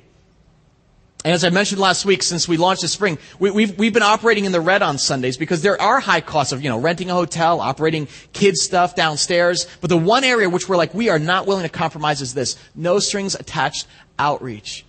[1.25, 3.93] And as I mentioned last week, since we launched this spring, we, have we've, we've
[3.93, 6.79] been operating in the red on Sundays because there are high costs of, you know,
[6.79, 9.65] renting a hotel, operating kids stuff downstairs.
[9.81, 12.55] But the one area which we're like, we are not willing to compromise is this.
[12.75, 13.87] No strings attached
[14.19, 14.85] outreach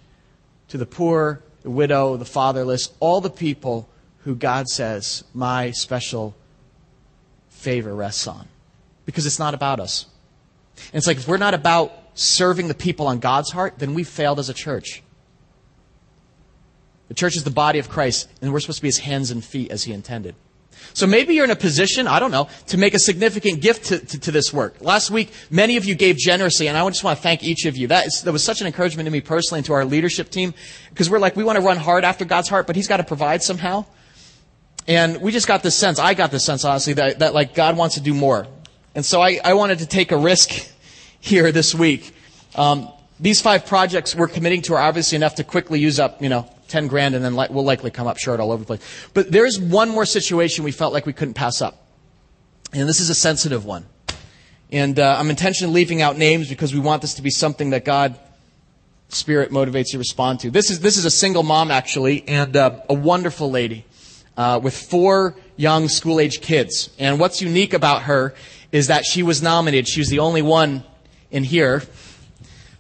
[0.69, 3.89] to the poor, the widow, the fatherless, all the people
[4.25, 6.35] who God says, my special
[7.49, 8.47] favor rests on.
[9.07, 10.05] Because it's not about us.
[10.77, 14.09] And it's like, if we're not about serving the people on God's heart, then we've
[14.09, 15.03] failed as a church.
[17.09, 19.45] The church is the body of Christ, and we're supposed to be his hands and
[19.45, 20.35] feet as he intended.
[20.93, 23.99] So maybe you're in a position, I don't know, to make a significant gift to,
[23.99, 24.77] to, to, this work.
[24.81, 27.77] Last week, many of you gave generously, and I just want to thank each of
[27.77, 27.89] you.
[27.89, 30.55] That, is, that was such an encouragement to me personally and to our leadership team,
[30.91, 33.05] because we're like, we want to run hard after God's heart, but he's got to
[33.05, 33.85] provide somehow.
[34.89, 37.77] And we just got this sense, I got this sense, honestly, that, that like God
[37.77, 38.47] wants to do more.
[38.97, 40.51] And so I, I wanted to take a risk
[41.21, 42.15] here this week.
[42.55, 42.89] Um,
[43.21, 46.51] these five projects we're committing to are obviously enough to quickly use up, you know,
[46.69, 49.09] 10 grand and then li- we'll likely come up short all over the place.
[49.13, 51.87] But there's one more situation we felt like we couldn't pass up.
[52.73, 53.85] And this is a sensitive one.
[54.73, 57.85] And uh, I'm intentionally leaving out names because we want this to be something that
[57.85, 58.19] God
[59.11, 60.51] Spirit motivates you to respond to.
[60.51, 63.85] This is, this is a single mom, actually, and uh, a wonderful lady
[64.39, 66.91] uh, with four young school age kids.
[66.99, 68.35] And what's unique about her
[68.73, 69.89] is that she was nominated.
[69.89, 70.85] She was the only one
[71.31, 71.83] in here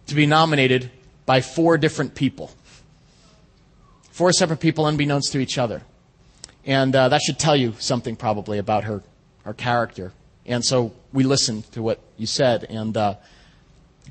[0.06, 0.90] to be nominated
[1.24, 2.50] by four different people.
[4.10, 5.82] Four separate people unbeknownst to each other.
[6.64, 9.02] And uh, that should tell you something probably about her,
[9.44, 10.12] her character.
[10.46, 12.64] And so we listened to what you said.
[12.64, 13.16] And uh,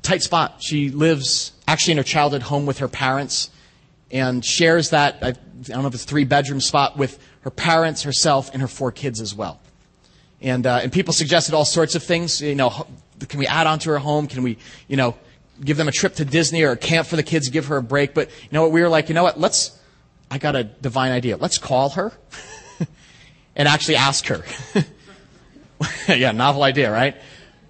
[0.02, 0.62] tight spot.
[0.62, 3.50] She lives actually in her childhood home with her parents
[4.10, 8.02] and shares that, I, I don't know if it's three bedroom spot with her parents,
[8.02, 9.60] herself, and her four kids as well.
[10.40, 12.40] And, uh, and people suggested all sorts of things.
[12.40, 12.86] You know,
[13.28, 14.26] can we add on to her home?
[14.26, 15.16] Can we, you know,
[15.64, 17.82] give them a trip to Disney or a camp for the kids, give her a
[17.82, 18.14] break?
[18.14, 18.72] But you know what?
[18.72, 19.40] We were like, you know what?
[19.40, 19.78] Let's,
[20.30, 21.36] I got a divine idea.
[21.36, 22.12] Let's call her
[23.56, 24.44] and actually ask her.
[26.08, 27.16] yeah, novel idea, right?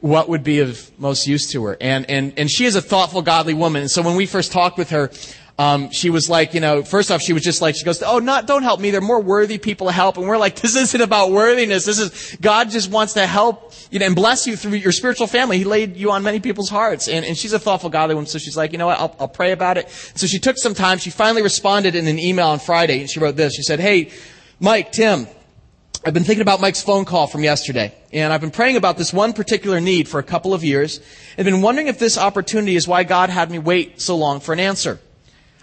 [0.00, 1.76] What would be of most use to her?
[1.80, 3.82] And, and, and she is a thoughtful, godly woman.
[3.82, 5.10] And so when we first talked with her,
[5.58, 8.18] um, she was like, you know, first off, she was just like, she goes, oh,
[8.18, 8.90] not, don't help me.
[8.90, 10.18] There are more worthy people to help.
[10.18, 11.86] And we're like, this isn't about worthiness.
[11.86, 15.26] This is, God just wants to help, you know, and bless you through your spiritual
[15.26, 15.56] family.
[15.56, 17.08] He laid you on many people's hearts.
[17.08, 18.28] And, and she's a thoughtful, godly woman.
[18.28, 19.00] So she's like, you know what?
[19.00, 19.88] I'll, I'll pray about it.
[20.14, 20.98] So she took some time.
[20.98, 23.00] She finally responded in an email on Friday.
[23.00, 23.54] And she wrote this.
[23.54, 24.10] She said, hey,
[24.60, 25.26] Mike, Tim,
[26.04, 29.12] I've been thinking about Mike's phone call from yesterday, and I've been praying about this
[29.12, 31.00] one particular need for a couple of years,
[31.36, 34.52] and been wondering if this opportunity is why God had me wait so long for
[34.52, 35.00] an answer.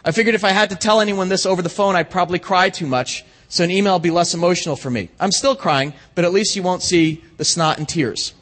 [0.06, 2.70] I figured if I had to tell anyone this over the phone, I'd probably cry
[2.70, 5.10] too much, so an email would be less emotional for me.
[5.20, 8.34] I'm still crying, but at least you won't see the snot and tears.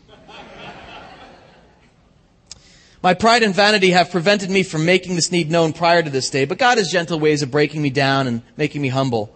[3.03, 6.29] My pride and vanity have prevented me from making this need known prior to this
[6.29, 9.35] day, but God has gentle ways of breaking me down and making me humble.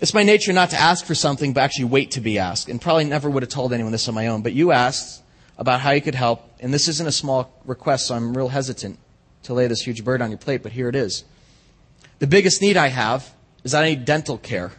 [0.00, 2.80] It's my nature not to ask for something, but actually wait to be asked, and
[2.80, 4.42] probably never would have told anyone this on my own.
[4.42, 5.22] But you asked
[5.56, 8.98] about how you could help, and this isn't a small request, so I'm real hesitant
[9.44, 11.24] to lay this huge burden on your plate, but here it is.
[12.22, 14.70] The biggest need I have is I need dental care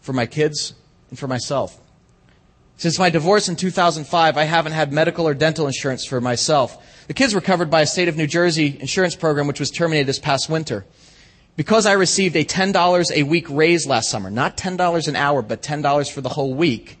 [0.00, 0.74] for my kids
[1.10, 1.80] and for myself.
[2.76, 7.04] Since my divorce in 2005, I haven't had medical or dental insurance for myself.
[7.06, 10.08] The kids were covered by a state of New Jersey insurance program which was terminated
[10.08, 10.84] this past winter.
[11.54, 15.62] Because I received a $10 a week raise last summer, not $10 an hour, but
[15.62, 16.98] $10 for the whole week,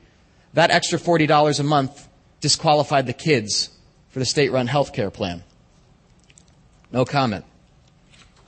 [0.54, 2.08] that extra $40 a month
[2.40, 3.70] disqualified the kids
[4.10, 5.42] for the state run health care plan.
[6.92, 7.44] No comment.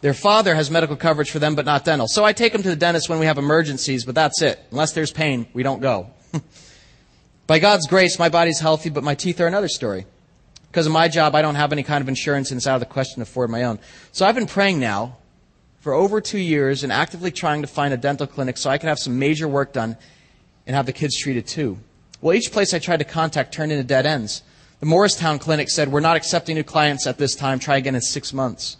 [0.05, 2.07] Their father has medical coverage for them, but not dental.
[2.09, 4.61] So I take them to the dentist when we have emergencies, but that's it.
[4.71, 6.11] Unless there's pain, we don't go.
[7.47, 10.05] By God's grace, my body's healthy, but my teeth are another story.
[10.67, 12.81] Because of my job, I don't have any kind of insurance, and it's out of
[12.81, 13.79] the question to afford my own.
[14.12, 15.17] So I've been praying now
[15.81, 18.90] for over two years and actively trying to find a dental clinic so I can
[18.90, 19.97] have some major work done
[20.67, 21.79] and have the kids treated too.
[22.21, 24.43] Well, each place I tried to contact turned into dead ends.
[24.81, 27.59] The Morristown clinic said, We're not accepting new clients at this time.
[27.59, 28.77] Try again in six months.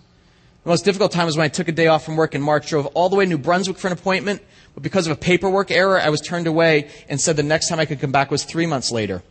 [0.65, 2.69] The most difficult time was when I took a day off from work in March,
[2.69, 5.71] drove all the way to New Brunswick for an appointment, but because of a paperwork
[5.71, 8.45] error, I was turned away and said the next time I could come back was
[8.45, 9.23] three months later.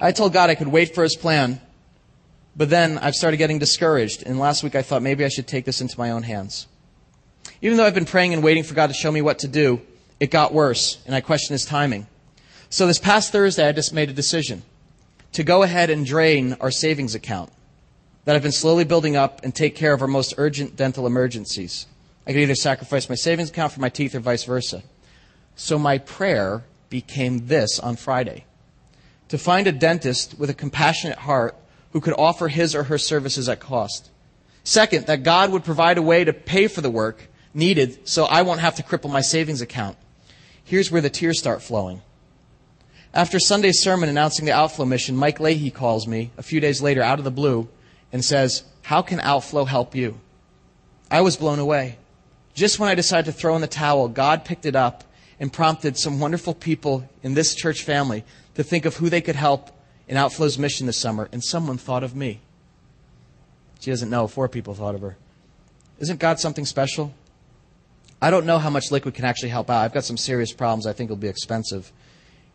[0.00, 1.60] I told God I could wait for His plan,
[2.58, 5.64] But then I've started getting discouraged, and last week I thought maybe I should take
[5.64, 6.66] this into my own hands.
[7.62, 9.80] Even though I've been praying and waiting for God to show me what to do,
[10.18, 12.08] it got worse, and I questioned His timing.
[12.68, 14.62] So this past Thursday, I just made a decision
[15.34, 17.52] to go ahead and drain our savings account
[18.28, 21.86] that I've been slowly building up and take care of our most urgent dental emergencies.
[22.26, 24.82] I could either sacrifice my savings account for my teeth or vice versa.
[25.56, 28.44] So my prayer became this on Friday
[29.30, 31.56] to find a dentist with a compassionate heart
[31.92, 34.10] who could offer his or her services at cost.
[34.62, 38.42] Second, that God would provide a way to pay for the work needed so I
[38.42, 39.96] won't have to cripple my savings account.
[40.62, 42.02] Here's where the tears start flowing.
[43.14, 47.02] After Sunday's sermon announcing the Outflow mission, Mike Leahy calls me a few days later
[47.02, 47.70] out of the blue
[48.12, 50.20] and says, How can Outflow help you?
[51.10, 51.98] I was blown away.
[52.54, 55.04] Just when I decided to throw in the towel, God picked it up
[55.40, 59.36] and prompted some wonderful people in this church family to think of who they could
[59.36, 59.70] help
[60.08, 62.40] in Outflow's mission this summer, and someone thought of me.
[63.80, 65.16] She doesn't know, four people thought of her.
[66.00, 67.12] Isn't God something special?
[68.20, 69.84] I don't know how much liquid can actually help out.
[69.84, 71.92] I've got some serious problems I think it'll be expensive.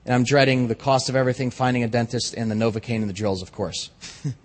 [0.05, 3.13] And I'm dreading the cost of everything, finding a dentist, and the Novocaine and the
[3.13, 3.89] drills, of course.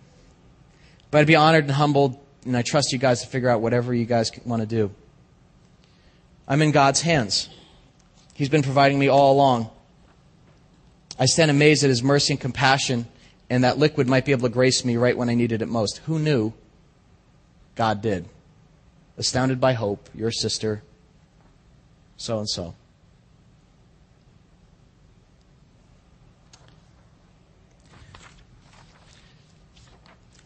[1.10, 3.94] but I'd be honored and humbled, and I trust you guys to figure out whatever
[3.94, 4.90] you guys want to do.
[6.46, 7.48] I'm in God's hands.
[8.34, 9.70] He's been providing me all along.
[11.18, 13.06] I stand amazed at His mercy and compassion,
[13.50, 15.98] and that liquid might be able to grace me right when I needed it most.
[16.06, 16.52] Who knew?
[17.74, 18.28] God did.
[19.16, 20.82] Astounded by hope, your sister,
[22.16, 22.74] so and so.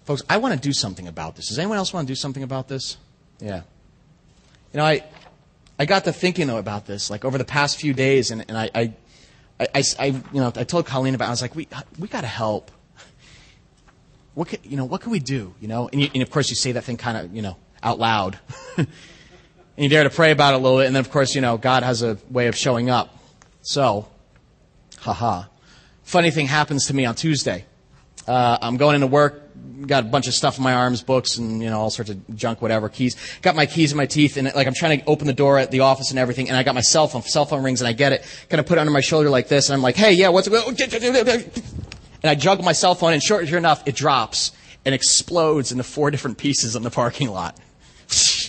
[0.04, 1.48] Folks, I want to do something about this.
[1.48, 2.96] Does anyone else want to do something about this?
[3.40, 3.62] Yeah.
[4.72, 5.04] You know, I,
[5.78, 8.70] I got to thinking about this, like over the past few days, and, and I,
[8.74, 8.94] I,
[9.60, 11.26] I, I, you know, I told Colleen about.
[11.26, 11.28] it.
[11.28, 12.70] I was like, we, we got to help.
[14.34, 15.54] What can, you know, what can we do?
[15.60, 17.56] You know, and, you, and of course you say that thing kind of, you know,
[17.82, 18.38] out loud,
[18.76, 18.88] and
[19.76, 21.58] you dare to pray about it a little bit, and then of course, you know,
[21.58, 23.16] God has a way of showing up.
[23.60, 24.08] So,
[24.98, 25.44] haha.
[26.02, 27.66] Funny thing happens to me on Tuesday.
[28.26, 29.42] Uh, I'm going into work,
[29.86, 32.36] got a bunch of stuff in my arms, books and, you know, all sorts of
[32.36, 33.16] junk, whatever, keys.
[33.42, 35.70] Got my keys in my teeth and like I'm trying to open the door at
[35.70, 37.92] the office and everything and I got my cell phone, cell phone rings and I
[37.92, 40.12] get it, kind of put it under my shoulder like this and I'm like, hey,
[40.12, 44.52] yeah, what's, going?" and I juggle my cell phone and sure, sure enough, it drops
[44.84, 47.56] and explodes into four different pieces in the parking lot.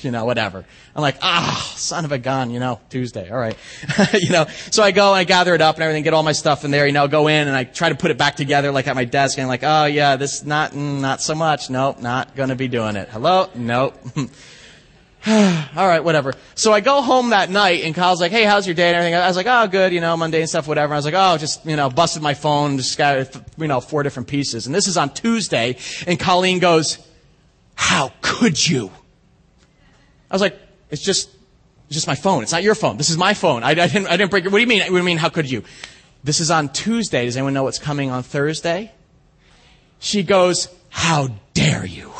[0.03, 0.65] You know, whatever.
[0.95, 3.57] I'm like, ah, son of a gun, you know, Tuesday, all right.
[4.13, 6.31] you know, so I go and I gather it up and everything, get all my
[6.31, 8.71] stuff in there, you know, go in and I try to put it back together
[8.71, 11.69] like at my desk and I'm like, oh yeah, this not, mm, not so much.
[11.69, 13.09] Nope, not gonna be doing it.
[13.09, 13.49] Hello?
[13.55, 13.95] Nope.
[15.27, 16.33] all right, whatever.
[16.55, 19.15] So I go home that night and Kyle's like, hey, how's your day and everything?
[19.15, 20.93] I was like, oh, good, you know, mundane stuff, whatever.
[20.93, 24.03] I was like, oh, just, you know, busted my phone, just got, you know, four
[24.03, 24.65] different pieces.
[24.65, 26.97] And this is on Tuesday and Colleen goes,
[27.75, 28.91] how could you?
[30.33, 31.29] I was like, it's just,
[31.85, 32.41] it's just my phone.
[32.41, 32.97] It's not your phone.
[32.97, 33.61] This is my phone.
[33.61, 34.51] I, I didn't, I didn't break it.
[34.51, 34.81] What do you mean?
[34.81, 35.17] What do you mean?
[35.17, 35.63] How could you?
[36.23, 37.25] This is on Tuesday.
[37.25, 38.91] Does anyone know what's coming on Thursday?
[39.99, 42.11] She goes, how dare you?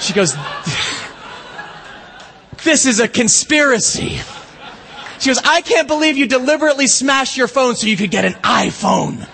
[0.00, 0.34] She goes,
[2.64, 4.20] this is a conspiracy.
[5.20, 8.32] She goes, I can't believe you deliberately smashed your phone so you could get an
[8.42, 9.28] iPhone.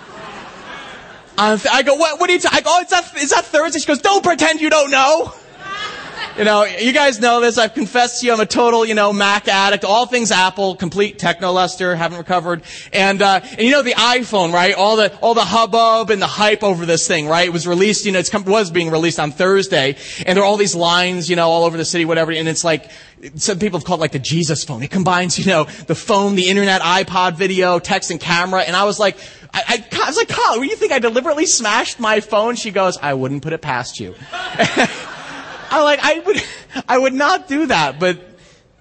[1.37, 2.57] I go, what, what are you talking?
[2.57, 3.79] I go, oh, is that Thursday?
[3.79, 5.33] She goes, don't pretend you don't know.
[6.39, 7.57] You know, you guys know this.
[7.57, 9.83] I've confessed to you I'm a total, you know, Mac addict.
[9.83, 12.63] All things Apple, complete techno luster, haven't recovered.
[12.93, 14.73] And, uh, and you know the iPhone, right?
[14.73, 17.45] All the, all the hubbub and the hype over this thing, right?
[17.45, 19.97] It was released, you know, it was being released on Thursday.
[20.25, 22.31] And there are all these lines, you know, all over the city, whatever.
[22.31, 22.89] And it's like,
[23.35, 24.81] some people have called it like the Jesus phone.
[24.81, 28.61] It combines, you know, the phone, the internet, iPod video, text and camera.
[28.61, 29.17] And I was like,
[29.53, 32.55] I, I, I was like, what do you think I deliberately smashed my phone?
[32.55, 34.15] She goes, I wouldn't put it past you.
[35.69, 36.37] I like I would
[36.87, 38.19] I would not do that, but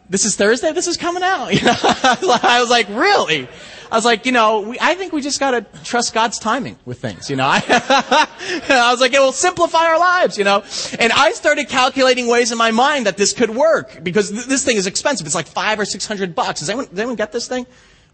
[0.09, 0.72] this is Thursday.
[0.72, 1.53] This is coming out.
[1.59, 3.48] You know, I was like, really?
[3.90, 6.79] I was like, you know, we, I think we just got to trust God's timing
[6.85, 7.46] with things, you know.
[7.46, 7.62] I,
[8.68, 10.62] I was like, it will simplify our lives, you know.
[10.99, 14.62] And I started calculating ways in my mind that this could work because th- this
[14.64, 15.26] thing is expensive.
[15.26, 16.61] It's like five or six hundred bucks.
[16.61, 17.66] Does anyone, does anyone get this thing?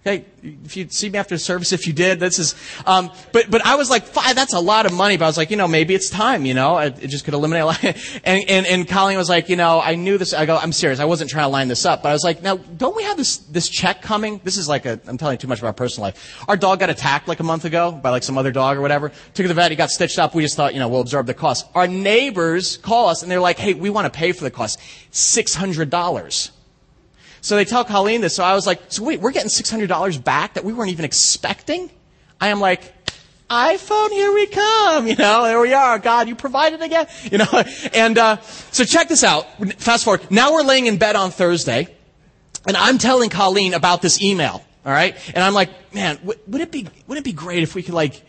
[0.05, 3.65] Hey, if you see me after service, if you did, this is, um, but, but
[3.65, 5.67] I was like, five, that's a lot of money, but I was like, you know,
[5.67, 7.83] maybe it's time, you know, it, it just could eliminate a lot.
[8.25, 11.01] and, and, and Colleen was like, you know, I knew this, I go, I'm serious,
[11.01, 13.17] I wasn't trying to line this up, but I was like, now, don't we have
[13.17, 14.43] this, this check coming?
[14.45, 16.45] This is like a, I'm telling you too much about personal life.
[16.49, 19.09] Our dog got attacked like a month ago by like some other dog or whatever.
[19.09, 21.25] Took to the vet, he got stitched up, we just thought, you know, we'll absorb
[21.25, 21.67] the cost.
[21.75, 24.79] Our neighbors call us and they're like, hey, we want to pay for the cost.
[25.13, 26.51] $600.
[27.45, 28.35] So they tell Colleen this.
[28.35, 31.91] So I was like, so wait, we're getting $600 back that we weren't even expecting?
[32.41, 32.95] I am like,
[33.51, 35.07] iPhone, here we come.
[35.15, 35.99] You know, there we are.
[35.99, 37.07] God, you provided again.
[37.31, 38.41] You know, and uh,
[38.73, 39.45] so check this out.
[39.75, 40.31] Fast forward.
[40.31, 41.95] Now we're laying in bed on Thursday,
[42.67, 44.65] and I'm telling Colleen about this email.
[44.87, 47.75] All right, and I'm like, man, w- would it be would it be great if
[47.75, 48.23] we could like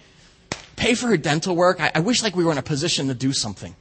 [0.75, 1.79] pay for her dental work?
[1.79, 3.75] I, I wish like we were in a position to do something.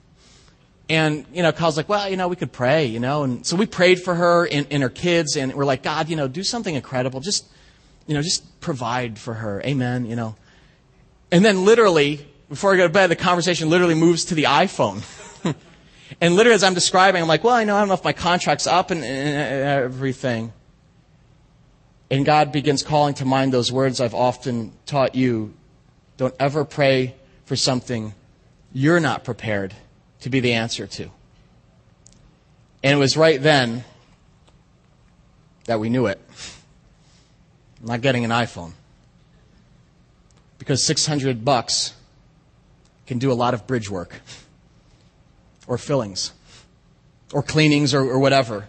[0.89, 3.23] And, you know, Kyle's like, well, you know, we could pray, you know.
[3.23, 6.17] And so we prayed for her and, and her kids, and we're like, God, you
[6.17, 7.21] know, do something incredible.
[7.21, 7.47] Just,
[8.07, 9.63] you know, just provide for her.
[9.65, 10.37] Amen, you know.
[11.33, 15.03] And then literally, before I go to bed, the conversation literally moves to the iPhone.
[16.21, 18.13] and literally, as I'm describing, I'm like, well, I know I don't know if my
[18.13, 20.53] contract's up and, and everything.
[22.11, 25.55] And God begins calling to mind those words I've often taught you.
[26.19, 27.15] Don't ever pray
[27.47, 28.13] for something
[28.75, 29.75] you're not prepared
[30.25, 31.03] to be the answer to.
[32.83, 33.85] And it was right then
[35.67, 36.19] that we knew it.
[37.83, 38.73] I'm not getting an iPhone.
[40.59, 41.93] Because 600 bucks
[43.07, 44.23] can do a lot of bridge work
[45.67, 46.33] or fillings
[47.35, 48.67] or cleanings or, or whatever.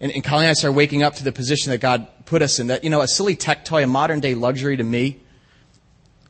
[0.00, 2.58] And, and Colleen and I started waking up to the position that God put us
[2.58, 5.20] in that, you know, a silly tech toy, a modern day luxury to me,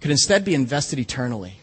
[0.01, 1.61] could instead be invested eternally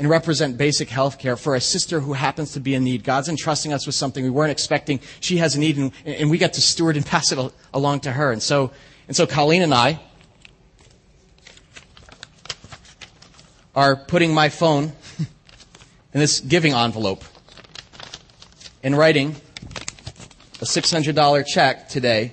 [0.00, 3.04] and represent basic health care for a sister who happens to be in need.
[3.04, 4.98] God's entrusting us with something we weren't expecting.
[5.20, 8.12] She has a need, and, and we get to steward and pass it along to
[8.12, 8.32] her.
[8.32, 8.72] And so,
[9.08, 10.00] and so Colleen and I
[13.76, 14.92] are putting my phone
[16.14, 17.22] in this giving envelope
[18.82, 19.36] and writing
[20.62, 22.32] a $600 check today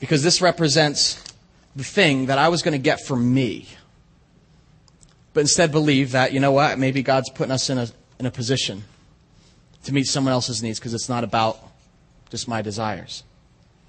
[0.00, 1.22] because this represents
[1.76, 3.68] the thing that I was going to get for me
[5.34, 8.30] but instead believe that, you know what, maybe God's putting us in a, in a
[8.30, 8.84] position
[9.82, 11.58] to meet someone else's needs because it's not about
[12.30, 13.24] just my desires.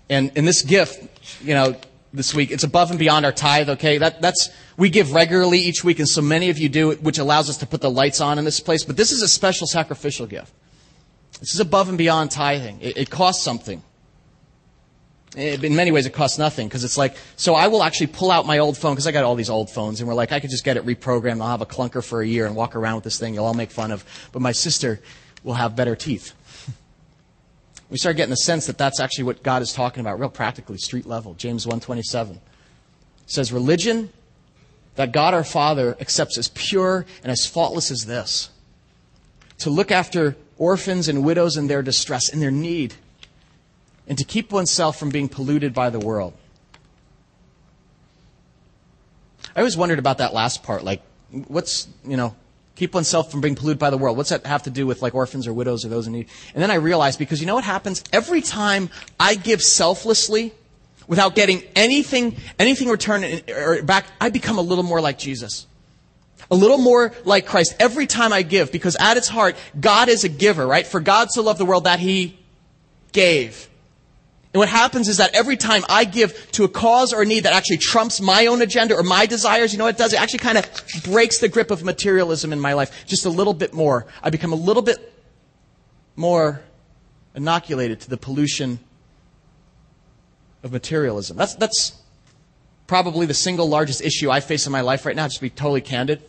[0.09, 1.07] And in this gift,
[1.41, 1.75] you know,
[2.13, 3.97] this week, it's above and beyond our tithe, okay?
[3.97, 7.49] That, that's, we give regularly each week, and so many of you do, which allows
[7.49, 8.83] us to put the lights on in this place.
[8.83, 10.53] But this is a special sacrificial gift.
[11.39, 12.79] This is above and beyond tithing.
[12.81, 13.83] It, it costs something.
[15.35, 18.45] In many ways, it costs nothing because it's like, so I will actually pull out
[18.45, 20.49] my old phone because I got all these old phones and we're like, I could
[20.49, 21.41] just get it reprogrammed.
[21.41, 23.33] I'll have a clunker for a year and walk around with this thing.
[23.33, 24.05] You'll all make fun of.
[24.31, 25.01] But my sister
[25.43, 26.33] will have better teeth.
[27.89, 30.77] we start getting the sense that that's actually what God is talking about, real practically,
[30.77, 31.33] street level.
[31.33, 32.39] James 127
[33.25, 34.09] says, religion
[34.95, 38.49] that God our Father accepts as pure and as faultless as this.
[39.59, 42.93] To look after orphans and widows in their distress, in their need
[44.07, 46.33] and to keep oneself from being polluted by the world.
[49.55, 50.83] I always wondered about that last part.
[50.83, 51.01] Like,
[51.47, 52.35] what's, you know,
[52.75, 54.17] keep oneself from being polluted by the world?
[54.17, 56.27] What's that have to do with like orphans or widows or those in need?
[56.53, 58.03] And then I realized because you know what happens?
[58.11, 58.89] Every time
[59.19, 60.53] I give selflessly,
[61.07, 65.67] without getting anything, anything returned or back, I become a little more like Jesus.
[66.51, 70.23] A little more like Christ every time I give because at its heart, God is
[70.23, 70.85] a giver, right?
[70.85, 72.37] For God so loved the world that he
[73.11, 73.67] gave.
[74.55, 77.41] And what happens is that every time I give to a cause or a need
[77.41, 80.13] that actually trumps my own agenda or my desires, you know what it does?
[80.13, 80.65] It actually kind of
[81.03, 84.07] breaks the grip of materialism in my life just a little bit more.
[84.23, 85.11] I become a little bit
[86.15, 86.61] more
[87.35, 88.79] inoculated to the pollution
[90.63, 91.35] of materialism.
[91.35, 92.01] That's, that's
[92.87, 95.49] probably the single largest issue I face in my life right now, just to be
[95.49, 96.23] totally candid.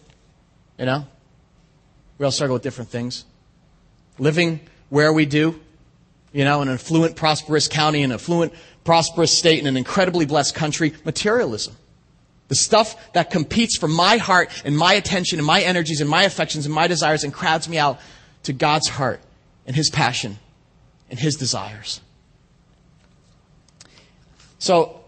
[0.81, 1.07] You know?
[2.19, 3.25] We all struggle with different things.
[4.19, 4.59] Living
[4.89, 5.61] where we do,
[6.37, 8.53] you know, an affluent, prosperous county, an affluent,
[8.85, 11.75] prosperous state, in an incredibly blessed country, materialism.
[12.49, 16.25] The stuff that competes for my heart and my attention and my energies and my
[16.25, 17.99] affections and my desires and crowds me out
[18.43, 19.23] to God's heart
[19.67, 20.37] and His passion
[21.09, 22.03] and His desires.
[24.59, 25.01] So,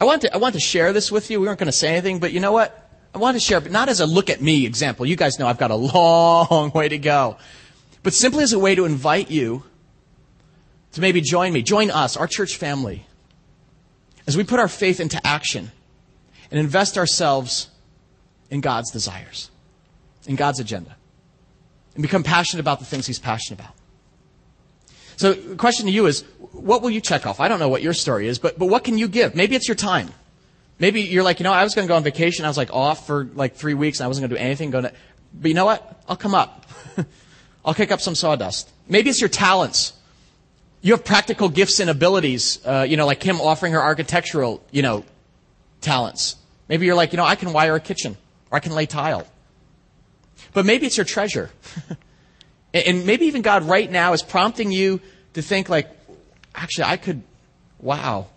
[0.00, 1.38] I want to, I want to share this with you.
[1.38, 2.90] We weren't going to say anything, but you know what?
[3.14, 5.04] I want to share, but not as a look at me example.
[5.04, 7.36] You guys know I've got a long way to go.
[8.02, 9.64] But simply as a way to invite you
[10.92, 13.06] to maybe join me, join us, our church family,
[14.26, 15.70] as we put our faith into action
[16.50, 17.68] and invest ourselves
[18.50, 19.50] in God's desires,
[20.26, 20.96] in God's agenda,
[21.94, 23.74] and become passionate about the things He's passionate about.
[25.16, 27.40] So the question to you is, what will you check off?
[27.40, 29.34] I don't know what your story is, but, but what can you give?
[29.34, 30.10] Maybe it's your time.
[30.78, 32.44] Maybe you're like, you know, I was going to go on vacation.
[32.44, 34.70] I was like off for like three weeks and I wasn't going to do anything.
[34.70, 34.92] Going to,
[35.34, 36.02] but you know what?
[36.08, 36.66] I'll come up.
[37.64, 38.70] I'll kick up some sawdust.
[38.88, 39.92] Maybe it's your talents.
[40.80, 44.82] You have practical gifts and abilities, uh, you know, like Kim offering her architectural, you
[44.82, 45.04] know,
[45.80, 46.36] talents.
[46.68, 48.16] Maybe you're like, you know, I can wire a kitchen
[48.50, 49.26] or I can lay tile.
[50.52, 51.50] But maybe it's your treasure.
[52.74, 55.00] and maybe even God right now is prompting you
[55.34, 55.88] to think like,
[56.54, 57.22] actually, I could,
[57.80, 58.28] wow,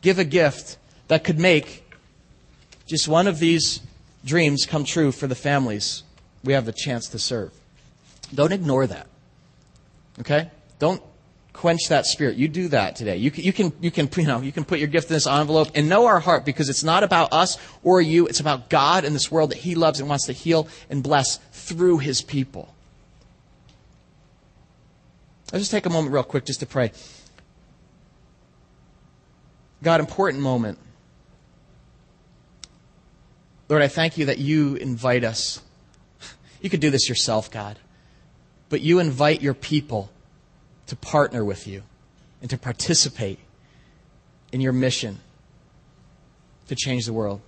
[0.00, 0.78] give a gift
[1.08, 1.84] that could make
[2.86, 3.80] just one of these
[4.24, 6.02] dreams come true for the families
[6.44, 7.52] we have the chance to serve.
[8.34, 9.06] Don't ignore that.
[10.20, 10.50] Okay?
[10.78, 11.02] Don't
[11.56, 12.36] quench that spirit.
[12.36, 13.16] You do that today.
[13.16, 15.26] You can, you can, you can, you know, you can put your gift in this
[15.26, 18.26] envelope and know our heart because it's not about us or you.
[18.26, 21.38] It's about God and this world that He loves and wants to heal and bless
[21.52, 22.74] through His people.
[25.52, 26.92] Let's just take a moment real quick just to pray.
[29.82, 30.78] God, important moment.
[33.68, 35.62] Lord, I thank you that you invite us.
[36.62, 37.78] You could do this yourself, God.
[38.70, 40.10] But you invite your people
[40.86, 41.82] to partner with you
[42.40, 43.38] and to participate
[44.52, 45.18] in your mission
[46.68, 47.40] to change the world.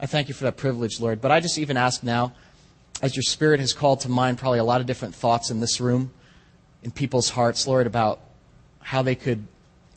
[0.00, 1.20] I thank you for that privilege, Lord.
[1.20, 2.32] But I just even ask now,
[3.02, 5.80] as your Spirit has called to mind probably a lot of different thoughts in this
[5.80, 6.12] room,
[6.82, 8.20] in people's hearts, Lord, about
[8.80, 9.46] how they could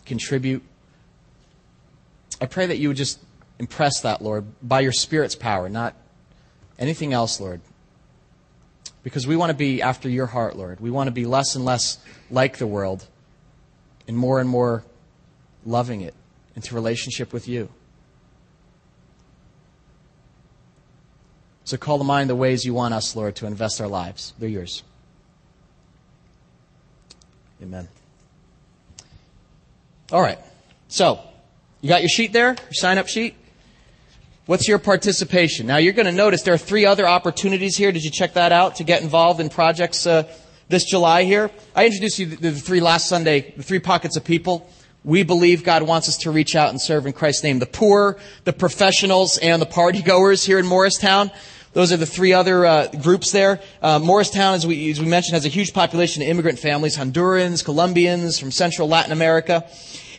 [0.06, 0.64] contribute.
[2.40, 3.20] I pray that you would just
[3.60, 5.96] impress that, Lord, by your Spirit's power, not
[6.80, 7.62] anything else, Lord.
[9.04, 10.80] Because we want to be after your heart, Lord.
[10.80, 11.98] We want to be less and less
[12.30, 13.08] like the world
[14.08, 14.84] and more and more
[15.66, 16.14] loving it
[16.56, 17.70] into relationship with you.
[21.64, 24.34] So call to mind the ways you want us, Lord, to invest our lives.
[24.38, 24.84] They're yours.
[27.62, 27.88] Amen.
[30.12, 30.40] All right.
[30.90, 31.22] So,
[31.80, 32.50] you got your sheet there?
[32.50, 33.36] Your sign up sheet?
[34.48, 35.68] What's your participation?
[35.68, 37.92] Now, you're going to notice there are three other opportunities here.
[37.92, 40.24] Did you check that out to get involved in projects uh,
[40.68, 41.52] this July here?
[41.76, 44.68] I introduced you to the three last Sunday, the three pockets of people.
[45.04, 47.60] We believe God wants us to reach out and serve in Christ's name.
[47.60, 51.30] The poor, the professionals, and the party goers here in Morristown.
[51.74, 53.60] Those are the three other uh, groups there.
[53.80, 57.64] Uh, Morristown, as we, as we mentioned, has a huge population of immigrant families, Hondurans,
[57.64, 59.70] Colombians from Central Latin America.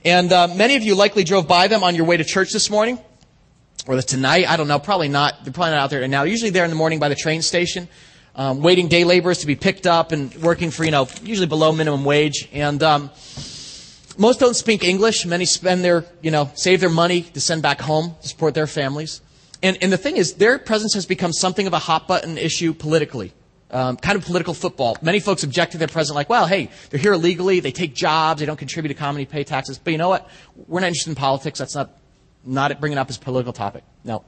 [0.04, 2.70] And uh, many of you likely drove by them on your way to church this
[2.70, 3.00] morning
[3.86, 4.48] or the tonight.
[4.48, 4.78] I don't know.
[4.78, 5.44] Probably not.
[5.44, 6.22] They're probably not out there now.
[6.22, 7.88] Usually they're in the morning by the train station,
[8.34, 11.72] um, waiting day laborers to be picked up and working for, you know, usually below
[11.72, 12.48] minimum wage.
[12.52, 13.10] And um,
[14.16, 15.26] most don't speak English.
[15.26, 18.66] Many spend their, you know, save their money to send back home to support their
[18.66, 19.20] families.
[19.62, 22.74] And, and the thing is, their presence has become something of a hot button issue
[22.74, 23.32] politically.
[23.70, 24.98] Um, kind of political football.
[25.00, 28.40] Many folks object to their president like, well, hey, they're here illegally, they take jobs,
[28.40, 29.78] they don't contribute to comedy, pay taxes.
[29.78, 30.28] But you know what?
[30.66, 31.58] We're not interested in politics.
[31.58, 31.90] That's not
[32.44, 33.84] not bringing up as political topic.
[34.04, 34.24] No.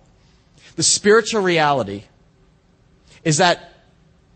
[0.77, 2.05] The spiritual reality
[3.25, 3.73] is that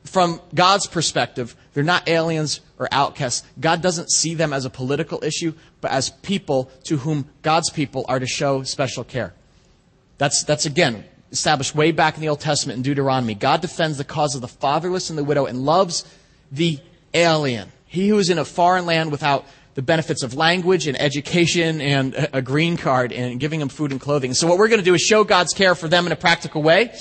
[0.04, 3.46] from God's perspective, they're not aliens or outcasts.
[3.60, 8.04] God doesn't see them as a political issue, but as people to whom God's people
[8.08, 9.34] are to show special care.
[10.16, 13.34] That's, that's again, established way back in the Old Testament in Deuteronomy.
[13.34, 16.04] God defends the cause of the fatherless and the widow and loves
[16.50, 16.78] the
[17.12, 17.70] alien.
[17.86, 19.46] He who is in a foreign land without
[19.78, 24.00] the benefits of language and education and a green card and giving them food and
[24.00, 24.34] clothing.
[24.34, 26.64] So what we're going to do is show God's care for them in a practical
[26.64, 26.92] way.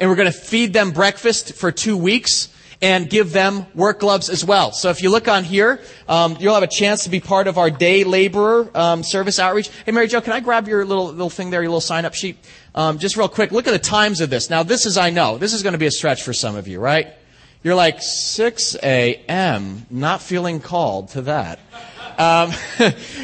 [0.00, 2.48] And we're going to feed them breakfast for two weeks
[2.80, 4.72] and give them work gloves as well.
[4.72, 7.58] So if you look on here, um, you'll have a chance to be part of
[7.58, 9.68] our day laborer um, service outreach.
[9.84, 12.14] Hey, Mary Jo, can I grab your little little thing there, your little sign up
[12.14, 12.38] sheet?
[12.74, 14.48] Um, just real quick, look at the times of this.
[14.48, 16.66] Now, this is I know this is going to be a stretch for some of
[16.66, 17.08] you, right?
[17.62, 19.84] You're like 6 a.m.
[19.90, 21.60] Not feeling called to that.
[22.18, 22.50] Um,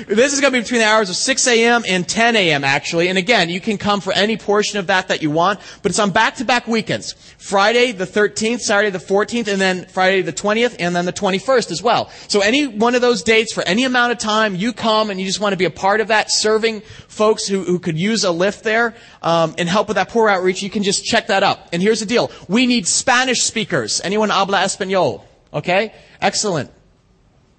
[0.07, 1.83] this is going to be between the hours of 6 a.m.
[1.89, 2.65] and 10 a.m.
[2.65, 3.09] actually.
[3.09, 5.99] And again, you can come for any portion of that that you want, but it's
[5.99, 7.13] on back-to-back weekends.
[7.39, 11.71] Friday the 13th, Saturday the 14th, and then Friday the 20th, and then the 21st
[11.71, 12.11] as well.
[12.29, 15.27] So any one of those dates for any amount of time, you come and you
[15.27, 18.31] just want to be a part of that, serving folks who, who could use a
[18.31, 21.69] lift there, um, and help with that poor outreach, you can just check that up.
[21.73, 22.31] And here's the deal.
[22.49, 24.01] We need Spanish speakers.
[24.03, 25.25] Anyone habla español?
[25.53, 25.93] Okay?
[26.21, 26.71] Excellent.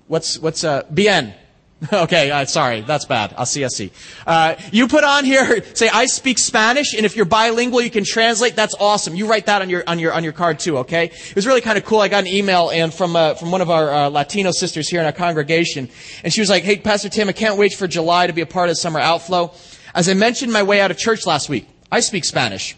[0.09, 1.35] What's, what's, uh, bien?
[1.93, 3.33] Okay, uh, sorry, that's bad.
[3.37, 3.91] I'll see, I'll see.
[4.27, 8.03] Uh, you put on here, say, I speak Spanish, and if you're bilingual, you can
[8.03, 8.57] translate.
[8.57, 9.15] That's awesome.
[9.15, 11.05] You write that on your, on your, on your card too, okay?
[11.05, 12.01] It was really kind of cool.
[12.01, 14.99] I got an email and from, uh, from one of our, uh, Latino sisters here
[14.99, 15.87] in our congregation,
[16.23, 18.45] and she was like, hey, Pastor Tim, I can't wait for July to be a
[18.45, 19.53] part of summer outflow.
[19.95, 22.75] As I mentioned my way out of church last week, I speak Spanish.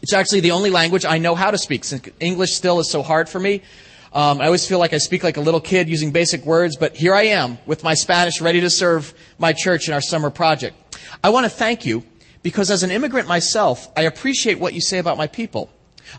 [0.00, 3.02] It's actually the only language I know how to speak, since English still is so
[3.02, 3.60] hard for me.
[4.14, 6.94] Um, I always feel like I speak like a little kid using basic words, but
[6.94, 10.76] here I am with my Spanish ready to serve my church in our summer project.
[11.24, 12.04] I want to thank you
[12.42, 15.70] because as an immigrant myself, I appreciate what you say about my people.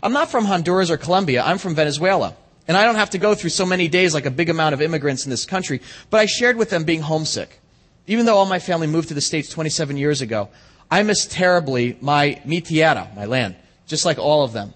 [0.02, 1.44] I'm not from Honduras or Colombia.
[1.44, 2.36] I'm from Venezuela.
[2.66, 4.82] And I don't have to go through so many days like a big amount of
[4.82, 5.80] immigrants in this country,
[6.10, 7.60] but I shared with them being homesick.
[8.06, 10.48] Even though all my family moved to the States 27 years ago,
[10.90, 14.74] I miss terribly my mi tierra, my land, just like all of them.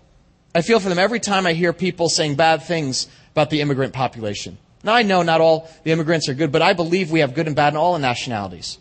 [0.54, 3.92] I feel for them every time I hear people saying bad things about the immigrant
[3.92, 4.58] population.
[4.82, 7.46] Now, I know not all the immigrants are good, but I believe we have good
[7.46, 8.78] and bad in all the nationalities.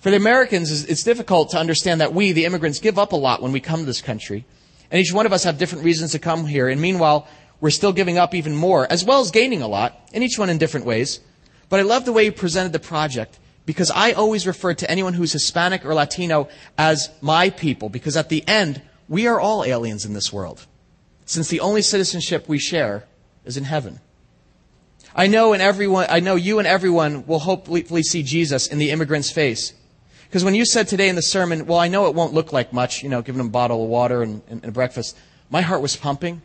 [0.00, 3.40] For the Americans, it's difficult to understand that we, the immigrants, give up a lot
[3.40, 4.44] when we come to this country.
[4.90, 6.68] And each one of us have different reasons to come here.
[6.68, 7.26] And meanwhile,
[7.60, 10.50] we're still giving up even more, as well as gaining a lot, and each one
[10.50, 11.20] in different ways.
[11.70, 15.14] But I love the way you presented the project because I always refer to anyone
[15.14, 20.04] who's Hispanic or Latino as my people because at the end, we are all aliens
[20.04, 20.66] in this world
[21.24, 23.04] since the only citizenship we share
[23.44, 24.00] is in heaven.
[25.14, 28.90] I know and everyone, I know you and everyone will hopefully see Jesus in the
[28.90, 29.72] immigrant's face.
[30.24, 32.72] Because when you said today in the sermon, well, I know it won't look like
[32.72, 35.16] much, you know, giving them a bottle of water and, and, and breakfast,
[35.50, 36.42] my heart was pumping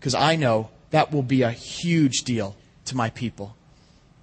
[0.00, 2.56] because I know that will be a huge deal
[2.86, 3.54] to my people.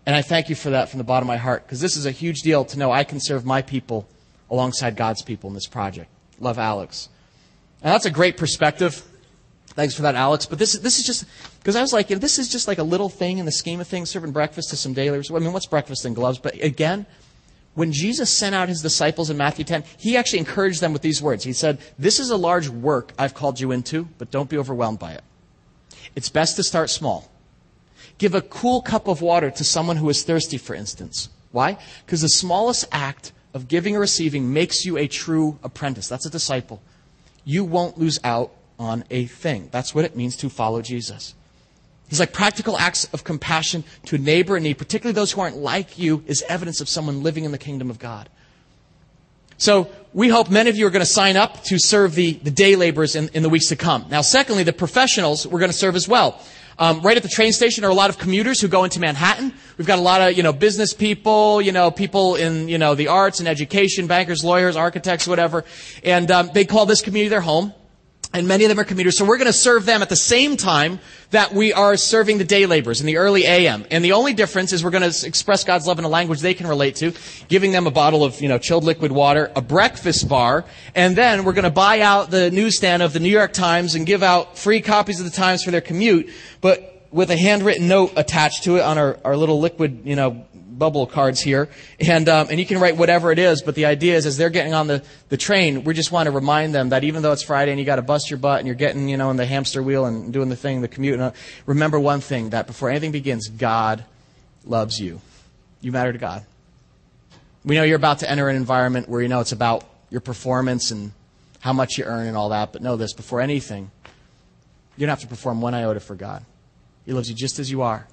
[0.06, 2.06] And I thank you for that from the bottom of my heart because this is
[2.06, 4.08] a huge deal to know I can serve my people
[4.52, 6.10] alongside God's people in this project.
[6.40, 7.08] Love Alex.
[7.82, 9.02] And that's a great perspective.
[9.76, 10.46] Thanks for that, Alex.
[10.46, 11.26] But this, this is just,
[11.60, 13.88] because I was like, this is just like a little thing in the scheme of
[13.88, 15.30] things, serving breakfast to some laborers.
[15.30, 16.40] I mean, what's breakfast and gloves?
[16.40, 17.06] But again,
[17.74, 21.22] when Jesus sent out his disciples in Matthew 10, he actually encouraged them with these
[21.22, 21.44] words.
[21.44, 25.00] He said, This is a large work I've called you into, but don't be overwhelmed
[25.00, 25.24] by it.
[26.16, 27.30] It's best to start small.
[28.18, 31.28] Give a cool cup of water to someone who is thirsty, for instance.
[31.52, 31.78] Why?
[32.06, 36.08] Because the smallest act of giving or receiving makes you a true apprentice.
[36.08, 36.82] That's a disciple.
[37.44, 39.70] You won't lose out on a thing.
[39.72, 41.34] That's what it means to follow Jesus.
[42.08, 45.58] He's like practical acts of compassion to a neighbor in need, particularly those who aren't
[45.58, 48.30] like you, is evidence of someone living in the kingdom of God.
[49.58, 52.52] So we hope many of you are going to sign up to serve the, the
[52.52, 54.06] day laborers in, in the weeks to come.
[54.10, 56.40] Now, secondly, the professionals we're going to serve as well.
[56.78, 59.54] Um, right at the train station are a lot of commuters who go into Manhattan.
[59.78, 62.96] We've got a lot of, you know, business people, you know, people in, you know,
[62.96, 65.64] the arts and education, bankers, lawyers, architects, whatever.
[66.04, 67.74] And um, they call this community their home
[68.36, 69.18] and many of them are commuters.
[69.18, 71.00] So we're going to serve them at the same time
[71.32, 73.86] that we are serving the day laborers in the early AM.
[73.90, 76.54] And the only difference is we're going to express God's love in a language they
[76.54, 77.14] can relate to,
[77.48, 81.46] giving them a bottle of, you know, chilled liquid water, a breakfast bar, and then
[81.46, 84.58] we're going to buy out the newsstand of the New York Times and give out
[84.58, 86.30] free copies of the Times for their commute,
[86.60, 90.46] but with a handwritten note attached to it on our, our little liquid, you know,
[90.78, 91.70] bubble cards here,
[92.00, 93.62] and um, and you can write whatever it is.
[93.62, 96.32] But the idea is, as they're getting on the the train, we just want to
[96.32, 98.68] remind them that even though it's Friday and you got to bust your butt and
[98.68, 101.32] you're getting you know in the hamster wheel and doing the thing, the commute, uh,
[101.66, 104.04] remember one thing: that before anything begins, God
[104.66, 105.22] loves you.
[105.82, 106.46] You matter to God.
[107.64, 110.92] We know you're about to enter an environment where you know it's about your performance
[110.92, 111.12] and
[111.60, 112.74] how much you earn and all that.
[112.74, 113.92] But know this: before anything,
[114.98, 116.46] you don't have to perform one iota for God.
[117.06, 118.08] He loves you just as you are.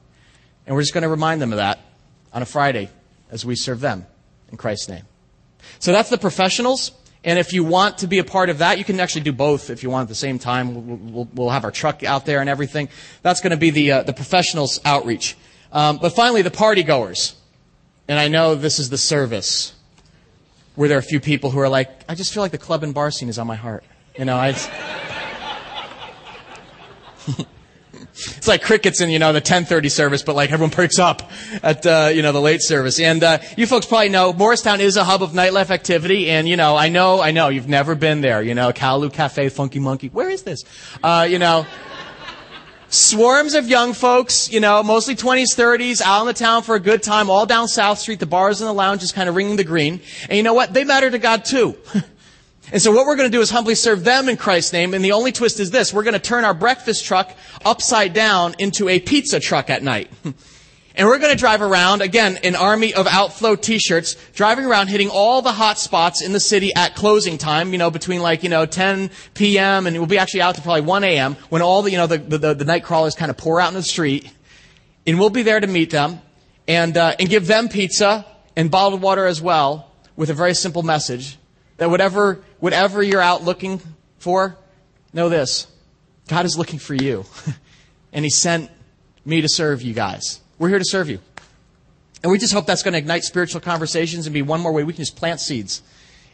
[0.66, 1.80] And we're just going to remind them of that
[2.32, 2.90] on a Friday
[3.30, 4.06] as we serve them
[4.50, 5.04] in Christ's name.
[5.78, 6.92] So that's the professionals.
[7.24, 9.70] And if you want to be a part of that, you can actually do both
[9.70, 10.74] if you want at the same time.
[10.74, 12.88] We'll, we'll, we'll have our truck out there and everything.
[13.22, 15.36] That's going to be the, uh, the professionals outreach.
[15.70, 17.36] Um, but finally, the party goers.
[18.08, 19.74] And I know this is the service
[20.74, 22.82] where there are a few people who are like, I just feel like the club
[22.82, 23.84] and bar scene is on my heart.
[24.18, 24.52] You know, I.
[28.14, 31.30] it's like crickets in you know the 10:30 service, but like everyone breaks up
[31.62, 33.00] at uh, you know the late service.
[33.00, 36.56] And uh, you folks probably know Morristown is a hub of nightlife activity, and you
[36.56, 38.42] know I know I know you've never been there.
[38.42, 40.08] You know Callaloo Cafe, Funky Monkey.
[40.08, 40.62] Where is this?
[41.02, 41.66] Uh, you know.
[42.94, 46.78] Swarms of young folks, you know, mostly 20s, 30s, out in the town for a
[46.78, 48.20] good time, all down South Street.
[48.20, 50.02] The bars and the lounges kind of ringing the green.
[50.28, 50.74] And you know what?
[50.74, 51.74] They matter to God too.
[52.72, 54.94] And so what we're going to do is humbly serve them in Christ's name.
[54.94, 55.92] And the only twist is this.
[55.92, 60.10] We're going to turn our breakfast truck upside down into a pizza truck at night.
[60.94, 65.08] And we're going to drive around, again, an army of outflow t-shirts, driving around hitting
[65.08, 68.50] all the hot spots in the city at closing time, you know, between like, you
[68.50, 69.86] know, 10 p.m.
[69.86, 71.36] and we'll be actually out to probably 1 a.m.
[71.48, 73.74] when all the, you know, the, the, the night crawlers kind of pour out in
[73.74, 74.30] the street.
[75.06, 76.20] And we'll be there to meet them
[76.68, 80.82] and, uh, and give them pizza and bottled water as well with a very simple
[80.82, 81.38] message
[81.78, 83.80] that whatever, whatever you're out looking
[84.18, 84.56] for,
[85.12, 85.66] know this.
[86.28, 87.24] God is looking for you.
[88.12, 88.70] and He sent
[89.24, 90.40] me to serve you guys.
[90.60, 91.18] We're here to serve you.
[92.22, 94.84] And we just hope that's going to ignite spiritual conversations and be one more way
[94.84, 95.82] we can just plant seeds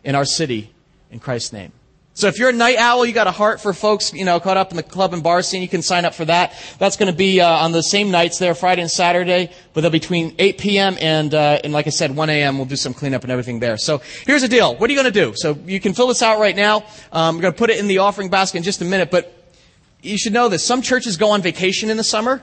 [0.05, 0.75] in our city
[1.11, 1.73] in Christ's name.
[2.19, 4.57] So if you're a night owl, you got a heart for folks, you know, caught
[4.57, 6.53] up in the club and bar scene, you can sign up for that.
[6.81, 9.91] That's going to be uh, on the same nights there, Friday and Saturday, but they'll
[9.93, 10.97] be between 8 p.m.
[11.01, 12.59] and, uh, and like I said, 1 a.m.
[12.59, 13.79] We'll do some cleanup and everything there.
[13.79, 14.75] So here's the deal.
[14.75, 15.33] What are you going to do?
[15.37, 16.87] So you can fill this out right now.
[17.13, 19.33] Um, we're going to put it in the offering basket in just a minute, but
[20.03, 20.65] you should know this.
[20.65, 22.43] Some churches go on vacation in the summer,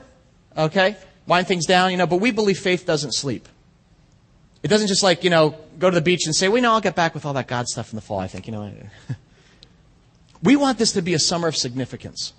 [0.57, 0.95] okay?
[1.27, 3.49] Wind things down, you know, but we believe faith doesn't sleep.
[4.63, 6.71] It doesn't just like, you know, go to the beach and say, well, you know,
[6.71, 8.71] I'll get back with all that God stuff in the fall, I think, you know.
[10.41, 12.33] We want this to be a summer of significance.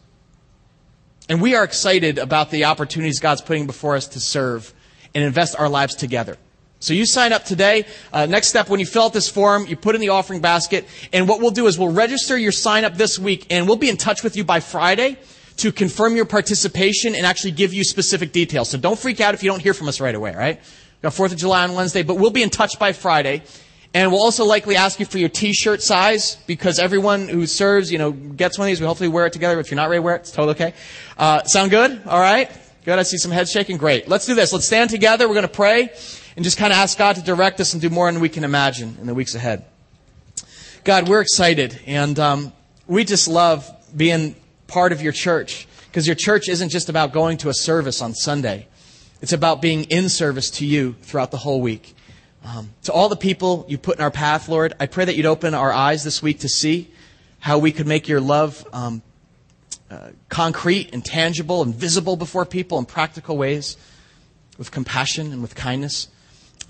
[1.28, 4.72] And we are excited about the opportunities God's putting before us to serve
[5.14, 6.36] and invest our lives together.
[6.78, 7.86] So you sign up today.
[8.12, 10.86] Uh, next step, when you fill out this form, you put in the offering basket.
[11.12, 13.88] And what we'll do is we'll register your sign up this week and we'll be
[13.88, 15.16] in touch with you by Friday
[15.57, 18.68] to confirm your participation and actually give you specific details.
[18.68, 20.59] So don't freak out if you don't hear from us right away, right?
[20.59, 23.42] We've got 4th of July on Wednesday, but we'll be in touch by Friday.
[23.97, 27.97] And we'll also likely ask you for your t-shirt size because everyone who serves, you
[27.97, 28.78] know, gets one of these.
[28.78, 29.59] We hopefully wear it together.
[29.59, 30.74] If you're not ready to wear it, it's totally okay.
[31.16, 32.03] Uh, sound good?
[32.05, 32.51] All right.
[32.84, 32.99] Good.
[32.99, 33.78] I see some heads shaking.
[33.78, 34.07] Great.
[34.07, 34.53] Let's do this.
[34.53, 35.26] Let's stand together.
[35.26, 35.88] We're going to pray
[36.36, 38.44] and just kind of ask God to direct us and do more than we can
[38.44, 39.64] imagine in the weeks ahead.
[40.84, 42.53] God, we're excited and um,
[42.86, 43.66] we just love
[43.97, 44.36] being
[44.66, 48.12] part of your church because your church isn't just about going to a service on
[48.12, 48.68] Sunday.
[49.22, 51.95] It's about being in service to you throughout the whole week.
[52.47, 55.26] Um, to all the people you put in our path, Lord, I pray that you'd
[55.26, 56.88] open our eyes this week to see
[57.40, 59.03] how we could make your love um,
[59.90, 63.76] uh, concrete and tangible and visible before people in practical ways
[64.59, 66.07] with compassion and with kindness.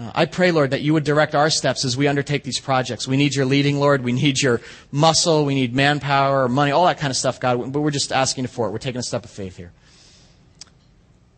[0.01, 3.07] Uh, I pray, Lord, that you would direct our steps as we undertake these projects.
[3.07, 4.03] We need your leading, Lord.
[4.03, 5.45] We need your muscle.
[5.45, 7.71] We need manpower, money, all that kind of stuff, God.
[7.71, 8.71] But we're just asking for it.
[8.71, 9.73] We're taking a step of faith here.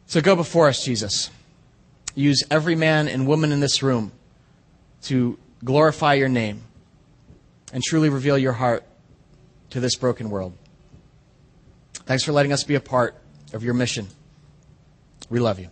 [0.06, 1.30] So go before us, Jesus.
[2.14, 4.12] Use every man and woman in this room
[5.02, 6.62] to glorify your name
[7.72, 8.84] and truly reveal your heart
[9.70, 10.56] to this broken world.
[11.92, 13.16] Thanks for letting us be a part
[13.52, 14.08] of your mission.
[15.28, 15.68] We love you.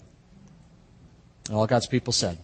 [1.48, 2.38] And all God's people said.